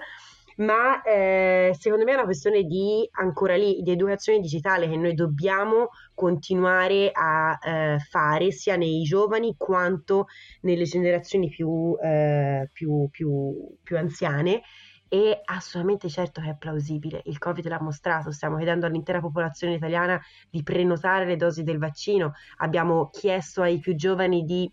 ma 0.56 1.02
eh, 1.02 1.76
secondo 1.78 2.06
me 2.06 2.12
è 2.12 2.16
una 2.16 2.24
questione 2.24 2.64
di 2.64 3.08
ancora 3.12 3.56
lì 3.56 3.82
di 3.82 3.92
educazione 3.92 4.40
digitale 4.40 4.88
che 4.88 4.96
noi 4.96 5.14
dobbiamo 5.14 5.90
continuare 6.14 7.12
a 7.12 7.60
eh, 7.62 8.00
fare 8.00 8.52
sia 8.52 8.76
nei 8.76 9.04
giovani 9.04 9.56
quanto 9.58 10.28
nelle 10.62 10.84
generazioni 10.84 11.50
più, 11.50 11.96
eh, 12.02 12.70
più, 12.72 13.10
più, 13.10 13.78
più 13.84 13.98
anziane. 13.98 14.62
E 15.08 15.40
assolutamente 15.46 16.10
certo 16.10 16.42
che 16.42 16.50
è 16.50 16.58
plausibile. 16.58 17.22
Il 17.26 17.38
Covid 17.38 17.68
l'ha 17.68 17.82
mostrato, 17.82 18.32
stiamo 18.32 18.58
chiedendo 18.58 18.86
all'intera 18.88 19.20
popolazione 19.22 19.76
italiana 19.76 20.20
di 20.50 20.64
prenotare 20.64 21.26
le 21.26 21.36
dosi 21.36 21.64
del 21.64 21.78
vaccino, 21.78 22.34
abbiamo 22.58 23.10
chiesto 23.12 23.62
ai 23.62 23.80
più 23.80 23.96
giovani 23.96 24.44
di 24.44 24.70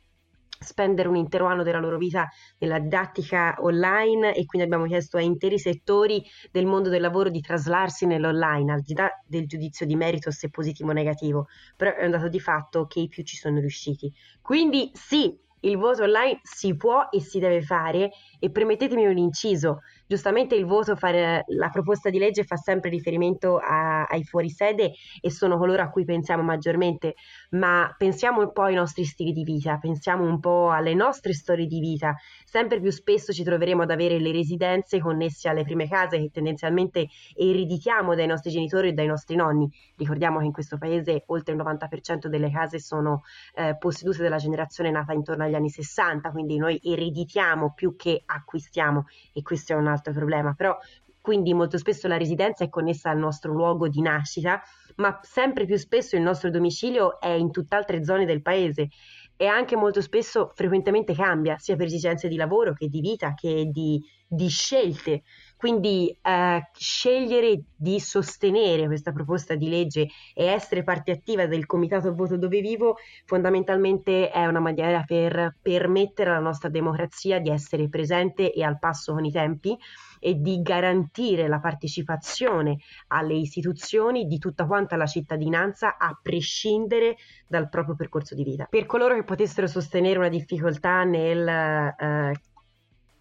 spendere 0.62 1.08
un 1.08 1.16
intero 1.16 1.46
anno 1.46 1.62
della 1.62 1.78
loro 1.78 1.98
vita 1.98 2.28
nella 2.58 2.78
didattica 2.78 3.56
online 3.58 4.34
e 4.34 4.46
quindi 4.46 4.66
abbiamo 4.66 4.86
chiesto 4.86 5.16
a 5.16 5.20
interi 5.20 5.58
settori 5.58 6.24
del 6.50 6.66
mondo 6.66 6.88
del 6.88 7.00
lavoro 7.00 7.28
di 7.28 7.40
traslarsi 7.40 8.06
nell'online, 8.06 8.72
al 8.72 8.80
di 8.80 8.94
là 8.94 9.10
del 9.26 9.46
giudizio 9.46 9.84
di 9.86 9.96
merito 9.96 10.30
se 10.30 10.48
positivo 10.48 10.90
o 10.90 10.92
negativo, 10.92 11.48
però 11.76 11.94
è 11.94 12.04
un 12.04 12.12
dato 12.12 12.28
di 12.28 12.40
fatto 12.40 12.86
che 12.86 13.00
i 13.00 13.08
più 13.08 13.22
ci 13.22 13.36
sono 13.36 13.58
riusciti. 13.58 14.12
Quindi 14.40 14.90
sì, 14.94 15.38
il 15.64 15.76
voto 15.76 16.02
online 16.02 16.40
si 16.42 16.76
può 16.76 17.08
e 17.10 17.20
si 17.20 17.38
deve 17.38 17.62
fare 17.62 18.10
e 18.38 18.50
permettetemi 18.50 19.06
un 19.06 19.18
inciso, 19.18 19.80
giustamente 20.12 20.54
il 20.54 20.66
voto, 20.66 20.94
fare, 20.94 21.44
la 21.46 21.70
proposta 21.70 22.10
di 22.10 22.18
legge 22.18 22.44
fa 22.44 22.56
sempre 22.56 22.90
riferimento 22.90 23.56
a, 23.56 24.04
ai 24.04 24.24
fuorisede 24.24 24.92
e 25.22 25.30
sono 25.30 25.56
coloro 25.56 25.80
a 25.80 25.88
cui 25.88 26.04
pensiamo 26.04 26.42
maggiormente, 26.42 27.14
ma 27.52 27.94
pensiamo 27.96 28.42
un 28.42 28.52
po' 28.52 28.64
ai 28.64 28.74
nostri 28.74 29.06
stili 29.06 29.32
di 29.32 29.42
vita, 29.42 29.78
pensiamo 29.78 30.24
un 30.24 30.38
po' 30.38 30.70
alle 30.70 30.92
nostre 30.92 31.32
storie 31.32 31.66
di 31.66 31.80
vita. 31.80 32.14
Sempre 32.44 32.78
più 32.78 32.90
spesso 32.90 33.32
ci 33.32 33.42
troveremo 33.42 33.84
ad 33.84 33.90
avere 33.90 34.18
le 34.18 34.32
residenze 34.32 35.00
connesse 35.00 35.48
alle 35.48 35.64
prime 35.64 35.88
case 35.88 36.18
che 36.18 36.30
tendenzialmente 36.30 37.08
ereditiamo 37.34 38.14
dai 38.14 38.26
nostri 38.26 38.50
genitori 38.50 38.88
e 38.88 38.92
dai 38.92 39.06
nostri 39.06 39.34
nonni. 39.34 39.66
Ricordiamo 39.96 40.40
che 40.40 40.44
in 40.44 40.52
questo 40.52 40.76
paese 40.76 41.22
oltre 41.28 41.54
il 41.54 41.60
90% 41.62 42.26
delle 42.26 42.50
case 42.50 42.80
sono 42.80 43.22
eh, 43.54 43.78
possedute 43.78 44.22
dalla 44.22 44.36
generazione 44.36 44.90
nata 44.90 45.14
intorno 45.14 45.44
agli 45.44 45.54
anni 45.54 45.70
60, 45.70 46.30
quindi 46.32 46.58
noi 46.58 46.78
ereditiamo 46.82 47.72
più 47.72 47.96
che 47.96 48.22
acquistiamo 48.26 49.06
e 49.32 49.40
questo 49.40 49.72
è 49.72 49.76
un 49.76 49.86
altro 49.86 50.00
altro 50.10 50.12
problema, 50.12 50.54
però 50.54 50.76
quindi 51.20 51.54
molto 51.54 51.78
spesso 51.78 52.08
la 52.08 52.16
residenza 52.16 52.64
è 52.64 52.68
connessa 52.68 53.10
al 53.10 53.18
nostro 53.18 53.52
luogo 53.52 53.88
di 53.88 54.02
nascita, 54.02 54.60
ma 54.96 55.18
sempre 55.22 55.64
più 55.64 55.76
spesso 55.76 56.16
il 56.16 56.22
nostro 56.22 56.50
domicilio 56.50 57.20
è 57.20 57.30
in 57.30 57.52
tutt'altre 57.52 58.04
zone 58.04 58.26
del 58.26 58.42
paese 58.42 58.88
e 59.36 59.46
anche 59.46 59.76
molto 59.76 60.00
spesso 60.00 60.50
frequentemente 60.54 61.14
cambia, 61.14 61.58
sia 61.58 61.76
per 61.76 61.86
esigenze 61.86 62.28
di 62.28 62.36
lavoro 62.36 62.74
che 62.74 62.88
di 62.88 63.00
vita 63.00 63.34
che 63.34 63.66
di, 63.70 64.02
di 64.26 64.48
scelte. 64.48 65.22
Quindi 65.62 66.18
eh, 66.20 66.70
scegliere 66.72 67.62
di 67.76 68.00
sostenere 68.00 68.86
questa 68.86 69.12
proposta 69.12 69.54
di 69.54 69.68
legge 69.68 70.08
e 70.34 70.46
essere 70.46 70.82
parte 70.82 71.12
attiva 71.12 71.46
del 71.46 71.66
comitato 71.66 72.12
voto 72.16 72.36
dove 72.36 72.60
vivo 72.60 72.96
fondamentalmente 73.26 74.28
è 74.30 74.44
una 74.46 74.58
maniera 74.58 75.04
per 75.06 75.54
permettere 75.62 76.30
alla 76.30 76.40
nostra 76.40 76.68
democrazia 76.68 77.38
di 77.38 77.48
essere 77.48 77.88
presente 77.88 78.52
e 78.52 78.64
al 78.64 78.80
passo 78.80 79.12
con 79.12 79.24
i 79.24 79.30
tempi 79.30 79.78
e 80.18 80.34
di 80.40 80.60
garantire 80.62 81.46
la 81.46 81.60
partecipazione 81.60 82.78
alle 83.08 83.34
istituzioni 83.34 84.26
di 84.26 84.38
tutta 84.38 84.66
quanta 84.66 84.96
la 84.96 85.06
cittadinanza 85.06 85.96
a 85.96 86.18
prescindere 86.20 87.14
dal 87.46 87.68
proprio 87.68 87.94
percorso 87.94 88.34
di 88.34 88.42
vita. 88.42 88.66
Per 88.68 88.86
coloro 88.86 89.14
che 89.14 89.22
potessero 89.22 89.68
sostenere 89.68 90.18
una 90.18 90.28
difficoltà 90.28 91.04
nel 91.04 91.46
eh, 91.46 92.32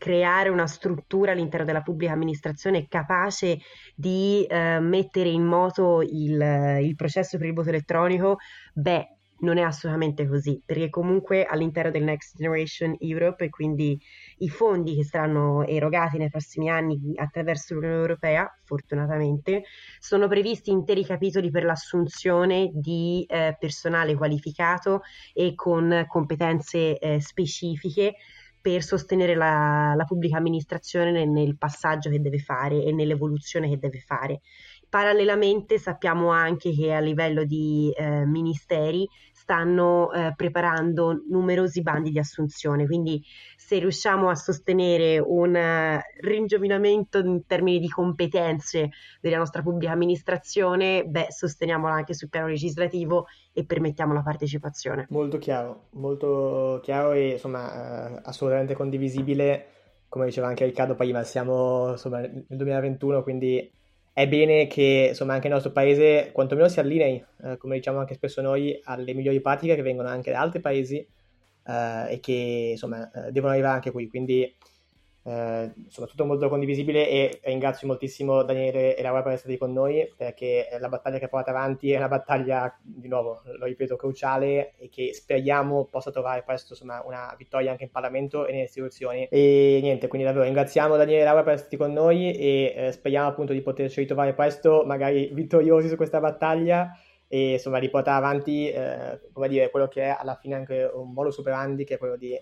creare 0.02 0.50
una 0.50 0.66
struttura 0.66 1.34
all'interno 1.34 1.64
della 1.64 1.84
pubblica 1.84 2.12
amministrazione 2.12 2.88
capace 2.88 3.60
di 3.96 4.44
eh, 4.50 4.80
mettere 4.80 5.30
in 5.30 5.44
moto 5.44 6.02
il, 6.02 6.80
il 6.82 6.96
processo 6.96 7.38
per 7.38 7.46
il 7.46 7.54
voto 7.54 7.70
elettronico, 7.70 8.38
beh, 8.74 9.18
non 9.42 9.60
è 9.60 9.62
assolutamente 9.62 10.28
così, 10.28 10.60
perché 10.66 10.90
comunque 10.90 11.46
all'interno 11.46 11.92
del 11.92 12.04
Next 12.04 12.36
Generation 12.36 12.96
Europe 12.98 13.46
e 13.46 13.50
quindi 13.50 14.00
i 14.40 14.50
fondi 14.50 14.96
che 14.96 15.04
saranno 15.04 15.68
erogati 15.68 16.18
nei 16.18 16.32
prossimi 16.32 16.72
anni 16.72 17.14
attraverso 17.18 17.76
l'Unione 17.76 17.98
Europea, 17.98 18.52
fortunatamente, 18.64 19.66
sono 20.00 20.28
previsti 20.28 20.72
interi 20.72 21.06
capitoli 21.06 21.52
per 21.52 21.64
l'assunzione 21.64 22.72
di 22.74 23.24
eh, 23.28 23.56
personale 23.60 24.16
qualificato 24.16 25.02
e 25.32 25.54
con 25.54 26.06
competenze 26.08 26.98
eh, 26.98 27.22
specifiche 27.22 28.16
per 28.62 28.84
sostenere 28.84 29.36
la, 29.36 29.94
la 29.96 30.06
pubblica 30.06 30.38
amministrazione 30.38 31.12
nel, 31.12 31.30
nel 31.30 31.58
passaggio 31.58 32.10
che 32.10 32.22
deve 32.22 32.38
fare 32.38 32.84
e 32.84 32.92
nell'evoluzione 32.92 33.68
che 33.68 33.78
deve 33.78 34.00
fare. 34.00 34.42
Parallelamente 34.88 35.80
sappiamo 35.80 36.30
anche 36.30 36.74
che 36.74 36.94
a 36.94 37.00
livello 37.00 37.44
di 37.44 37.92
eh, 37.96 38.26
ministeri 38.26 39.08
stanno 39.42 40.12
eh, 40.12 40.34
preparando 40.36 41.24
numerosi 41.28 41.82
bandi 41.82 42.12
di 42.12 42.20
assunzione, 42.20 42.86
quindi 42.86 43.24
se 43.58 43.80
riusciamo 43.80 44.30
a 44.30 44.36
sostenere 44.36 45.18
un 45.18 45.56
uh, 45.56 46.00
ringiovinamento 46.20 47.18
in 47.18 47.46
termini 47.48 47.80
di 47.80 47.90
competenze 47.90 48.90
della 49.20 49.38
nostra 49.38 49.64
pubblica 49.64 49.94
amministrazione, 49.94 51.06
beh, 51.06 51.28
sosteniamola 51.30 51.94
anche 51.94 52.14
sul 52.14 52.30
piano 52.30 52.48
legislativo 52.48 53.26
e 53.52 53.66
permettiamo 53.66 54.14
la 54.14 54.22
partecipazione. 54.22 55.08
Molto 55.10 55.40
chiaro, 55.40 55.88
molto 55.94 56.80
chiaro 56.84 57.14
e 57.14 57.32
insomma 57.32 58.18
eh, 58.18 58.22
assolutamente 58.24 58.76
condivisibile, 58.76 59.66
come 60.08 60.26
diceva 60.26 60.48
anche 60.48 60.66
Riccardo 60.66 60.94
prima, 60.94 61.24
siamo 61.24 61.92
insomma, 61.92 62.20
nel 62.20 62.46
2021, 62.48 63.24
quindi 63.24 63.72
è 64.22 64.28
bene 64.28 64.68
che 64.68 65.08
insomma, 65.10 65.34
anche 65.34 65.48
il 65.48 65.54
nostro 65.54 65.72
paese 65.72 66.30
quantomeno 66.32 66.68
si 66.68 66.80
allinei, 66.80 67.24
eh, 67.44 67.58
come 67.58 67.76
diciamo 67.76 68.00
anche 68.00 68.14
spesso 68.14 68.42
noi, 68.42 68.80
alle 68.84 69.14
migliori 69.14 69.42
pratiche 69.42 69.76
che 69.76 69.82
vengono 69.82 70.10
anche 70.10 70.32
da 70.32 70.40
altri 70.40 70.60
paesi 70.60 70.98
eh, 70.98 72.14
e 72.14 72.20
che 72.20 72.70
insomma, 72.72 73.10
eh, 73.12 73.32
devono 73.32 73.54
arrivare 73.54 73.76
anche 73.76 73.92
qui. 73.92 74.08
Quindi 74.08 74.56
eh, 75.24 75.72
insomma, 75.76 76.08
tutto 76.08 76.26
molto 76.26 76.50
condivisibile 76.50 77.08
e 77.08 77.40
ringrazio 77.44 77.88
moltissimo 77.88 78.42
Daniele 78.44 78.96
e 78.96 79.02
Laura 79.04 79.22
per 79.22 79.34
essere 79.34 79.58
con 79.58 79.72
noi 79.72 80.12
perché 80.18 80.68
la 80.80 80.90
battaglia 80.90 81.20
che 81.20 81.28
portate 81.28 81.56
avanti 81.56 81.92
è 81.92 81.98
una 81.98 82.08
battaglia, 82.08 82.76
di 82.82 83.08
nuovo, 83.08 83.42
lo 83.58 83.66
ripeto, 83.66 83.96
cruciale 83.96 84.74
e 84.78 84.90
che 84.90 85.14
speriamo 85.14 85.86
possa 85.86 86.10
trovare 86.10 86.42
presto 86.44 86.74
insomma, 86.74 87.04
una 87.06 87.34
vittoria 87.38 87.72
anche 87.72 87.84
in 87.84 87.92
Parlamento 87.92 88.48
e 88.48 88.52
nelle 88.52 88.64
istituzioni. 88.64 89.28
E 89.30 89.80
niente, 89.82 90.08
quindi 90.08 90.26
davvero 90.26 90.46
ringraziamo 90.46 90.98
Daniele 90.98 91.22
e 91.22 91.26
Laura 91.26 91.44
per 91.44 91.54
essere 91.54 91.78
con 91.78 91.94
noi 91.94 92.36
e 92.36 92.74
eh, 92.76 92.92
speriamo 92.92 93.28
appunto 93.28 93.54
di 93.54 93.62
poterci 93.62 94.00
ritrovare 94.00 94.34
presto, 94.34 94.84
magari 94.86 95.30
vittoriosi 95.32 95.88
su 95.88 95.96
questa 95.96 96.20
battaglia 96.20 96.92
e 97.28 97.54
insomma 97.54 97.80
di 97.80 97.90
portare 97.90 98.18
avanti, 98.18 98.70
eh, 98.70 99.20
come 99.32 99.48
dire, 99.48 99.70
quello 99.70 99.88
che 99.88 100.04
è 100.04 100.16
alla 100.18 100.36
fine 100.36 100.56
anche 100.56 100.90
un 100.94 101.14
modo 101.14 101.30
superandi 101.30 101.84
che 101.84 101.94
è 101.94 101.98
quello 102.00 102.18
di... 102.18 102.34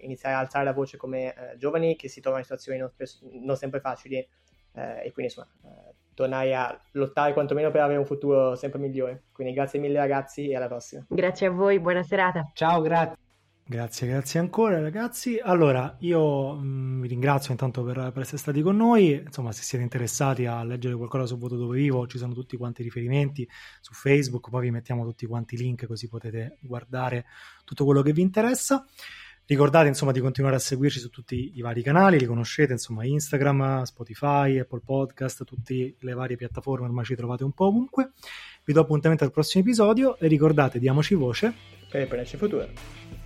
Iniziare 0.00 0.34
a 0.34 0.38
alzare 0.38 0.64
la 0.64 0.72
voce 0.72 0.96
come 0.96 1.34
eh, 1.34 1.56
giovani 1.56 1.96
che 1.96 2.08
si 2.08 2.20
trovano 2.20 2.42
in 2.42 2.48
situazioni 2.48 2.78
non, 2.78 2.90
spesso, 2.90 3.18
non 3.30 3.56
sempre 3.56 3.80
facili 3.80 4.16
eh, 4.16 5.04
e 5.04 5.12
quindi 5.12 5.32
insomma 5.32 5.48
eh, 5.64 5.94
tornare 6.14 6.54
a 6.54 6.80
lottare 6.92 7.32
quantomeno 7.32 7.70
per 7.70 7.82
avere 7.82 7.98
un 7.98 8.06
futuro 8.06 8.54
sempre 8.56 8.78
migliore. 8.80 9.24
Quindi 9.32 9.52
grazie 9.52 9.78
mille 9.78 9.98
ragazzi 9.98 10.48
e 10.48 10.56
alla 10.56 10.66
prossima. 10.66 11.04
Grazie 11.08 11.46
a 11.46 11.50
voi, 11.50 11.78
buona 11.80 12.02
serata. 12.02 12.50
Ciao, 12.54 12.80
grazie. 12.80 13.26
Grazie, 13.70 14.08
grazie 14.08 14.40
ancora 14.40 14.80
ragazzi. 14.80 15.38
Allora, 15.38 15.94
io 16.00 16.54
mh, 16.54 16.66
mm, 16.66 17.00
vi 17.02 17.08
ringrazio 17.08 17.50
intanto 17.52 17.82
per, 17.82 18.12
per, 18.14 18.22
essere 18.22 18.38
stati 18.38 18.62
con 18.62 18.76
noi. 18.76 19.12
Insomma, 19.12 19.52
se 19.52 19.62
siete 19.62 19.84
interessati 19.84 20.46
a 20.46 20.64
leggere 20.64 20.96
qualcosa 20.96 21.26
su 21.26 21.36
Voto 21.36 21.54
Dove 21.56 21.76
Vivo, 21.76 22.06
ci 22.06 22.16
sono 22.16 22.32
tutti 22.32 22.56
quanti 22.56 22.80
i 22.80 22.84
riferimenti 22.84 23.46
su 23.82 23.92
Facebook, 23.92 24.48
poi 24.48 24.62
vi 24.62 24.70
mettiamo 24.70 25.04
tutti 25.04 25.26
quanti 25.26 25.54
i 25.54 25.58
link 25.58 25.84
così 25.86 26.08
potete 26.08 26.56
guardare 26.62 27.26
tutto 27.66 27.84
quello 27.84 28.00
che 28.00 28.14
vi 28.14 28.22
interessa. 28.22 28.86
Ricordate 29.48 29.88
insomma 29.88 30.12
di 30.12 30.20
continuare 30.20 30.56
a 30.56 30.58
seguirci 30.58 30.98
su 30.98 31.08
tutti 31.08 31.52
i 31.54 31.62
vari 31.62 31.82
canali, 31.82 32.18
li 32.18 32.26
conoscete, 32.26 32.72
insomma 32.72 33.06
Instagram, 33.06 33.84
Spotify, 33.84 34.58
Apple 34.58 34.82
Podcast, 34.84 35.42
tutte 35.44 35.94
le 35.98 36.12
varie 36.12 36.36
piattaforme, 36.36 36.84
ormai 36.84 37.06
ci 37.06 37.14
trovate 37.14 37.44
un 37.44 37.52
po' 37.52 37.68
ovunque. 37.68 38.12
Vi 38.62 38.74
do 38.74 38.82
appuntamento 38.82 39.24
al 39.24 39.32
prossimo 39.32 39.64
episodio 39.64 40.18
e 40.18 40.26
ricordate, 40.26 40.78
diamoci 40.78 41.14
voce 41.14 41.54
per 41.88 42.02
il 42.02 42.08
benessere 42.08 42.36
futuro. 42.36 43.17